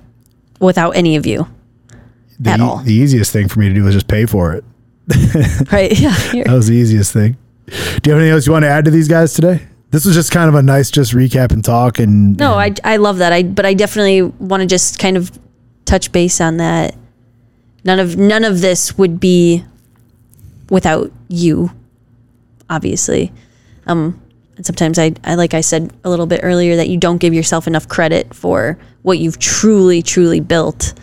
without 0.64 0.90
any 0.90 1.16
of 1.16 1.26
you. 1.26 1.46
the, 2.40 2.50
at 2.50 2.60
all. 2.60 2.78
the 2.78 2.92
easiest 2.92 3.32
thing 3.32 3.48
for 3.48 3.60
me 3.60 3.68
to 3.68 3.74
do 3.74 3.84
was 3.84 3.94
just 3.94 4.08
pay 4.08 4.26
for 4.26 4.54
it. 4.54 4.64
Right? 5.72 5.98
Yeah. 5.98 6.14
That 6.44 6.52
was 6.52 6.66
the 6.66 6.74
easiest 6.74 7.12
thing. 7.12 7.36
Do 7.66 7.72
you 7.74 8.12
have 8.12 8.20
anything 8.20 8.30
else 8.30 8.46
you 8.46 8.52
want 8.52 8.64
to 8.64 8.68
add 8.68 8.84
to 8.86 8.90
these 8.90 9.08
guys 9.08 9.34
today? 9.34 9.62
This 9.90 10.04
was 10.04 10.14
just 10.14 10.30
kind 10.32 10.48
of 10.48 10.54
a 10.54 10.62
nice 10.62 10.90
just 10.90 11.12
recap 11.12 11.52
and 11.52 11.64
talk 11.64 11.98
and 11.98 12.36
No, 12.36 12.54
I, 12.54 12.74
I 12.82 12.96
love 12.96 13.18
that. 13.18 13.32
I 13.32 13.42
but 13.44 13.64
I 13.64 13.74
definitely 13.74 14.22
want 14.22 14.60
to 14.62 14.66
just 14.66 14.98
kind 14.98 15.16
of 15.16 15.38
touch 15.84 16.10
base 16.12 16.40
on 16.40 16.56
that. 16.56 16.96
None 17.84 17.98
of 18.00 18.16
none 18.16 18.44
of 18.44 18.60
this 18.60 18.98
would 18.98 19.20
be 19.20 19.64
without 20.70 21.12
you, 21.28 21.70
obviously. 22.68 23.32
Um, 23.86 24.20
and 24.56 24.66
sometimes 24.66 24.98
I, 24.98 25.12
I 25.24 25.34
like 25.36 25.54
I 25.54 25.60
said 25.60 25.92
a 26.04 26.10
little 26.10 26.26
bit 26.26 26.40
earlier 26.42 26.76
that 26.76 26.88
you 26.88 26.96
don't 26.98 27.18
give 27.18 27.34
yourself 27.34 27.66
enough 27.66 27.88
credit 27.88 28.34
for 28.34 28.78
what 29.04 29.18
you've 29.18 29.38
truly 29.38 30.02
truly 30.02 30.40
built, 30.40 30.94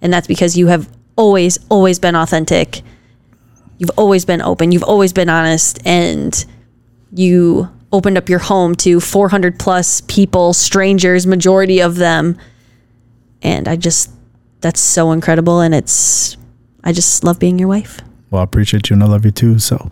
and 0.00 0.12
that's 0.12 0.28
because 0.28 0.56
you 0.56 0.68
have 0.68 0.88
always 1.16 1.58
always 1.68 1.98
been 1.98 2.14
authentic. 2.14 2.82
You've 3.78 3.90
always 3.96 4.24
been 4.24 4.40
open. 4.40 4.72
You've 4.72 4.84
always 4.84 5.12
been 5.12 5.28
honest, 5.28 5.84
and 5.84 6.44
you 7.12 7.68
opened 7.92 8.18
up 8.18 8.28
your 8.28 8.38
home 8.38 8.74
to 8.74 9.00
400 9.00 9.58
plus 9.58 10.02
people, 10.02 10.52
strangers, 10.52 11.26
majority 11.26 11.80
of 11.80 11.96
them. 11.96 12.36
And 13.42 13.68
I 13.68 13.76
just, 13.76 14.10
that's 14.60 14.80
so 14.80 15.12
incredible. 15.12 15.60
And 15.60 15.74
it's, 15.74 16.36
I 16.84 16.92
just 16.92 17.24
love 17.24 17.38
being 17.38 17.58
your 17.58 17.68
wife. 17.68 18.00
well, 18.30 18.40
I 18.40 18.44
appreciate 18.44 18.90
you 18.90 18.94
and 18.94 19.02
I 19.02 19.06
love 19.06 19.24
you 19.24 19.30
too. 19.30 19.58
So 19.58 19.88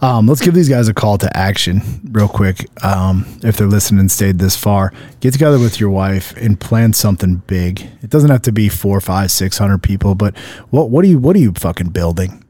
um, 0.00 0.26
let's 0.26 0.40
give 0.40 0.54
these 0.54 0.68
guys 0.68 0.88
a 0.88 0.94
call 0.94 1.18
to 1.18 1.36
action 1.36 1.82
real 2.12 2.28
quick. 2.28 2.66
Um, 2.84 3.26
if 3.42 3.56
they're 3.56 3.66
listening 3.66 4.00
and 4.00 4.10
stayed 4.10 4.38
this 4.38 4.56
far, 4.56 4.92
get 5.20 5.32
together 5.32 5.58
with 5.58 5.80
your 5.80 5.90
wife 5.90 6.36
and 6.36 6.58
plan 6.58 6.92
something 6.92 7.36
big. 7.46 7.80
It 8.02 8.10
doesn't 8.10 8.30
have 8.30 8.42
to 8.42 8.52
be 8.52 8.68
four, 8.68 9.00
five, 9.00 9.30
six 9.30 9.58
hundred 9.58 9.82
people, 9.82 10.14
but 10.14 10.36
what 10.70 10.90
what 10.90 11.04
are 11.04 11.08
you 11.08 11.18
what 11.18 11.34
are 11.36 11.40
you 11.40 11.52
fucking 11.52 11.88
building? 11.88 12.44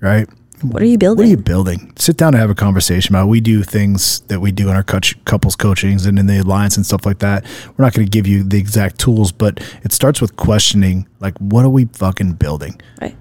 Right? 0.00 0.28
What 0.62 0.80
are 0.80 0.86
you 0.86 0.96
building? 0.96 1.24
What 1.24 1.26
are 1.26 1.30
you 1.30 1.42
building? 1.42 1.92
Sit 1.96 2.16
down 2.16 2.34
and 2.34 2.40
have 2.40 2.50
a 2.50 2.54
conversation 2.54 3.14
about. 3.14 3.24
It. 3.24 3.30
We 3.30 3.40
do 3.40 3.64
things 3.64 4.20
that 4.28 4.40
we 4.40 4.52
do 4.52 4.68
in 4.68 4.76
our 4.76 4.84
couples 4.84 5.56
coachings 5.56 6.06
and 6.06 6.18
in 6.18 6.26
the 6.26 6.38
alliance 6.38 6.76
and 6.76 6.86
stuff 6.86 7.04
like 7.04 7.18
that. 7.18 7.44
We're 7.76 7.84
not 7.84 7.94
going 7.94 8.06
to 8.06 8.10
give 8.10 8.28
you 8.28 8.44
the 8.44 8.58
exact 8.58 9.00
tools, 9.00 9.32
but 9.32 9.60
it 9.82 9.92
starts 9.92 10.20
with 10.20 10.36
questioning, 10.36 11.08
like, 11.18 11.36
what 11.38 11.64
are 11.64 11.68
we 11.68 11.86
fucking 11.86 12.34
building? 12.34 12.80
right. 13.00 13.16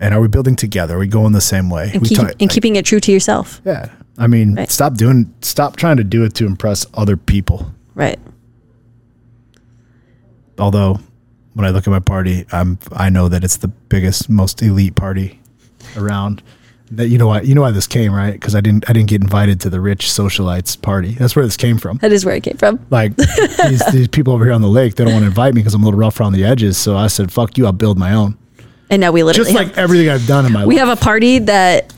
And 0.00 0.14
are 0.14 0.20
we 0.20 0.28
building 0.28 0.54
together? 0.56 0.94
Are 0.96 0.98
we 0.98 1.08
going 1.08 1.32
the 1.32 1.40
same 1.40 1.70
way? 1.70 1.90
And, 1.92 2.04
keep, 2.04 2.18
talk- 2.18 2.30
and 2.32 2.40
like, 2.42 2.50
keeping 2.50 2.76
it 2.76 2.84
true 2.84 3.00
to 3.00 3.12
yourself. 3.12 3.60
yeah. 3.64 3.90
I 4.20 4.26
mean, 4.26 4.54
Right. 4.56 4.68
stop 4.70 4.94
doing, 4.94 5.32
stop 5.42 5.76
trying 5.76 5.96
to 5.98 6.04
do 6.04 6.24
it 6.24 6.34
to 6.34 6.46
impress 6.46 6.84
other 6.94 7.16
people. 7.16 7.72
Right. 7.94 8.18
Although, 10.58 10.98
when 11.54 11.64
I 11.66 11.70
look 11.70 11.86
at 11.86 11.90
my 11.90 12.00
party, 12.00 12.44
I'm 12.52 12.78
I 12.92 13.10
know 13.10 13.28
that 13.28 13.44
it's 13.44 13.56
the 13.58 13.68
biggest, 13.68 14.28
most 14.28 14.60
elite 14.62 14.94
party 14.96 15.40
around. 15.96 16.42
That 16.90 17.08
you 17.08 17.18
know 17.18 17.28
why 17.28 17.42
you 17.42 17.54
know 17.54 17.60
why 17.60 17.70
this 17.70 17.86
came 17.86 18.12
right 18.12 18.32
because 18.32 18.54
I 18.56 18.60
didn't 18.60 18.88
I 18.88 18.92
didn't 18.92 19.08
get 19.08 19.20
invited 19.22 19.60
to 19.60 19.70
the 19.70 19.80
rich 19.80 20.06
socialites 20.06 20.80
party. 20.80 21.12
That's 21.12 21.36
where 21.36 21.44
this 21.44 21.56
came 21.56 21.76
from. 21.78 21.98
That 21.98 22.12
is 22.12 22.24
where 22.24 22.34
it 22.34 22.42
came 22.42 22.56
from. 22.56 22.84
Like 22.90 23.14
these, 23.16 23.84
these 23.92 24.08
people 24.08 24.32
over 24.32 24.44
here 24.44 24.54
on 24.54 24.62
the 24.62 24.68
lake, 24.68 24.94
they 24.94 25.04
don't 25.04 25.12
want 25.12 25.22
to 25.24 25.28
invite 25.28 25.54
me 25.54 25.60
because 25.60 25.74
I'm 25.74 25.82
a 25.82 25.84
little 25.84 26.00
rough 26.00 26.18
around 26.18 26.32
the 26.32 26.44
edges. 26.44 26.78
So 26.78 26.96
I 26.96 27.06
said, 27.08 27.30
"Fuck 27.30 27.58
you, 27.58 27.66
I'll 27.66 27.72
build 27.72 27.98
my 27.98 28.14
own." 28.14 28.36
And 28.90 29.00
now 29.00 29.12
we 29.12 29.22
literally 29.22 29.52
Just 29.52 29.58
have, 29.58 29.68
like 29.68 29.78
everything 29.78 30.08
I've 30.08 30.26
done 30.26 30.46
in 30.46 30.52
my 30.52 30.60
we 30.60 30.74
life. 30.74 30.84
We 30.84 30.88
have 30.88 30.98
a 30.98 31.00
party 31.00 31.40
that 31.40 31.92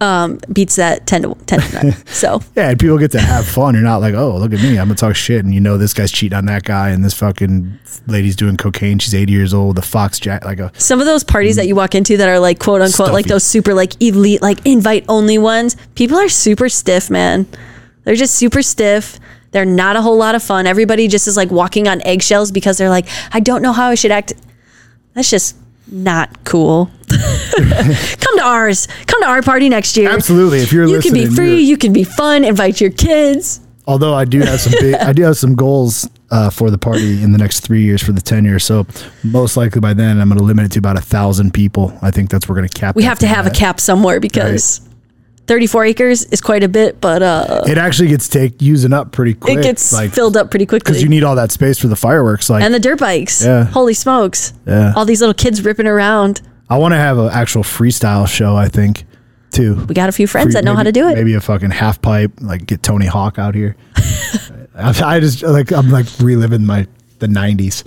um, 0.00 0.38
beats 0.52 0.76
that 0.76 1.06
10 1.06 1.22
to 1.22 1.34
10 1.46 1.60
to 1.60 1.82
9. 1.84 1.94
So 2.06 2.42
Yeah, 2.56 2.70
and 2.70 2.78
people 2.78 2.98
get 2.98 3.12
to 3.12 3.20
have 3.20 3.46
fun. 3.46 3.74
You're 3.74 3.82
not 3.82 4.00
like, 4.00 4.14
oh, 4.14 4.36
look 4.36 4.52
at 4.52 4.60
me. 4.60 4.78
I'm 4.78 4.88
gonna 4.88 4.94
talk 4.94 5.16
shit, 5.16 5.44
and 5.44 5.54
you 5.54 5.60
know 5.60 5.78
this 5.78 5.94
guy's 5.94 6.12
cheating 6.12 6.36
on 6.36 6.46
that 6.46 6.64
guy, 6.64 6.90
and 6.90 7.04
this 7.04 7.14
fucking 7.14 7.78
lady's 8.06 8.36
doing 8.36 8.56
cocaine. 8.56 8.98
She's 8.98 9.14
80 9.14 9.32
years 9.32 9.54
old. 9.54 9.76
The 9.76 9.82
fox 9.82 10.20
jack, 10.20 10.44
like 10.44 10.58
a 10.58 10.70
some 10.78 11.00
of 11.00 11.06
those 11.06 11.24
parties 11.24 11.56
that 11.56 11.66
you 11.66 11.74
walk 11.74 11.94
into 11.94 12.16
that 12.16 12.28
are 12.28 12.38
like 12.38 12.58
quote 12.58 12.82
unquote 12.82 13.12
like 13.12 13.26
those 13.26 13.44
super 13.44 13.74
like 13.74 14.00
elite 14.02 14.42
like 14.42 14.64
invite 14.66 15.04
only 15.08 15.38
ones 15.38 15.76
people 15.94 16.18
are 16.18 16.28
super 16.28 16.68
stiff 16.68 17.10
man 17.10 17.46
they're 18.04 18.14
just 18.14 18.34
super 18.34 18.62
stiff 18.62 19.18
they're 19.52 19.64
not 19.64 19.96
a 19.96 20.02
whole 20.02 20.16
lot 20.16 20.34
of 20.34 20.42
fun 20.42 20.66
everybody 20.66 21.08
just 21.08 21.26
is 21.28 21.36
like 21.36 21.50
walking 21.50 21.88
on 21.88 22.00
eggshells 22.02 22.50
because 22.50 22.78
they're 22.78 22.90
like 22.90 23.06
i 23.32 23.40
don't 23.40 23.62
know 23.62 23.72
how 23.72 23.88
i 23.88 23.94
should 23.94 24.10
act 24.10 24.32
that's 25.14 25.30
just 25.30 25.56
not 25.90 26.44
cool 26.44 26.90
come 27.08 28.38
to 28.38 28.42
ours 28.42 28.88
come 29.06 29.22
to 29.22 29.28
our 29.28 29.42
party 29.42 29.68
next 29.68 29.96
year 29.96 30.10
absolutely. 30.10 30.60
If 30.60 30.72
you're 30.72 30.86
you 30.86 31.00
can 31.00 31.12
be 31.12 31.26
free 31.26 31.60
you're- 31.62 31.78
can 31.78 31.92
be 31.92 32.04
fun 32.04 32.44
invite 32.44 32.80
your 32.80 32.90
kids 32.90 33.60
although 33.86 34.14
I 34.14 34.24
do 34.24 34.40
have 34.40 34.60
some 34.60 34.72
big, 34.80 34.94
I 34.94 35.12
do 35.12 35.22
have 35.22 35.36
some 35.36 35.54
goals 35.54 36.08
uh, 36.30 36.50
for 36.50 36.70
the 36.70 36.78
party 36.78 37.22
in 37.22 37.32
the 37.32 37.38
next 37.38 37.60
three 37.60 37.82
years 37.82 38.02
for 38.02 38.12
the 38.12 38.20
10 38.20 38.44
years. 38.44 38.64
So 38.64 38.86
most 39.22 39.56
likely 39.56 39.80
by 39.80 39.94
then, 39.94 40.20
I'm 40.20 40.28
going 40.28 40.38
to 40.38 40.44
limit 40.44 40.64
it 40.64 40.72
to 40.72 40.78
about 40.78 40.96
a 40.96 41.02
thousand 41.02 41.52
people. 41.52 41.96
I 42.02 42.10
think 42.10 42.30
that's 42.30 42.48
we're 42.48 42.54
going 42.56 42.68
to 42.68 42.78
cap. 42.78 42.96
we 42.96 43.02
have 43.04 43.18
to 43.20 43.26
have 43.26 43.46
a 43.46 43.50
cap 43.50 43.80
somewhere 43.80 44.20
because 44.20 44.80
34 45.46 45.84
acres 45.84 46.24
is 46.24 46.40
quite 46.40 46.62
a 46.62 46.68
bit 46.68 47.00
but 47.00 47.22
uh 47.22 47.62
It 47.66 47.76
actually 47.78 48.08
gets 48.08 48.28
take 48.28 48.62
using 48.62 48.92
up 48.92 49.12
pretty 49.12 49.34
quick. 49.34 49.58
it 49.58 49.62
gets 49.62 49.92
like 49.92 50.10
filled 50.12 50.36
up 50.36 50.50
pretty 50.50 50.66
quickly 50.66 50.90
because 50.92 51.02
you 51.02 51.08
need 51.08 51.22
all 51.22 51.36
that 51.36 51.52
space 51.52 51.78
for 51.78 51.88
the 51.88 51.96
fireworks. 51.96 52.48
Like 52.48 52.62
and 52.62 52.72
the 52.72 52.80
dirt 52.80 52.98
bikes. 52.98 53.44
Yeah. 53.44 53.64
Holy 53.64 53.94
smokes. 53.94 54.52
Yeah. 54.66 54.92
All 54.96 55.04
these 55.04 55.20
little 55.20 55.34
kids 55.34 55.64
ripping 55.64 55.86
around. 55.86 56.40
I 56.70 56.78
want 56.78 56.92
to 56.92 56.96
have 56.98 57.18
an 57.18 57.28
actual 57.30 57.62
freestyle 57.62 58.26
show. 58.26 58.56
I 58.56 58.68
think 58.68 59.04
too. 59.50 59.84
We 59.86 59.94
got 59.94 60.08
a 60.08 60.12
few 60.12 60.26
friends 60.26 60.46
Free- 60.48 60.54
that 60.54 60.64
know 60.64 60.74
how 60.74 60.82
to 60.82 60.92
do 60.92 61.08
it. 61.08 61.14
Maybe 61.14 61.34
a 61.34 61.40
fucking 61.40 61.70
half 61.70 62.00
pipe. 62.00 62.32
Like 62.40 62.66
get 62.66 62.82
Tony 62.82 63.06
Hawk 63.06 63.38
out 63.38 63.54
here. 63.54 63.76
I, 64.74 64.94
I 65.04 65.20
just 65.20 65.42
like 65.42 65.72
I'm 65.72 65.90
like 65.90 66.06
reliving 66.20 66.64
my 66.64 66.86
the 67.18 67.26
90s. 67.26 67.84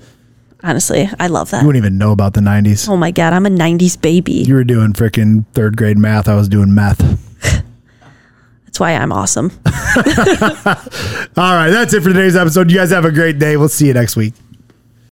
Honestly, 0.63 1.09
I 1.19 1.27
love 1.27 1.51
that. 1.51 1.61
You 1.61 1.67
wouldn't 1.67 1.83
even 1.83 1.97
know 1.97 2.11
about 2.11 2.33
the 2.33 2.41
90s. 2.41 2.89
Oh 2.89 2.97
my 2.97 3.11
God, 3.11 3.33
I'm 3.33 3.45
a 3.45 3.49
90s 3.49 4.01
baby. 4.01 4.33
You 4.33 4.55
were 4.55 4.63
doing 4.63 4.93
freaking 4.93 5.45
third 5.53 5.77
grade 5.77 5.97
math. 5.97 6.27
I 6.27 6.35
was 6.35 6.49
doing 6.49 6.73
meth. 6.73 6.97
That's 8.65 8.79
why 8.79 8.93
I'm 8.93 9.11
awesome. 9.11 9.51
All 9.65 11.53
right, 11.55 11.69
that's 11.71 11.93
it 11.93 12.01
for 12.01 12.09
today's 12.09 12.35
episode. 12.35 12.69
You 12.69 12.77
guys 12.77 12.91
have 12.91 13.05
a 13.05 13.11
great 13.11 13.39
day. 13.39 13.57
We'll 13.57 13.69
see 13.69 13.87
you 13.87 13.93
next 13.93 14.15
week. 14.15 14.33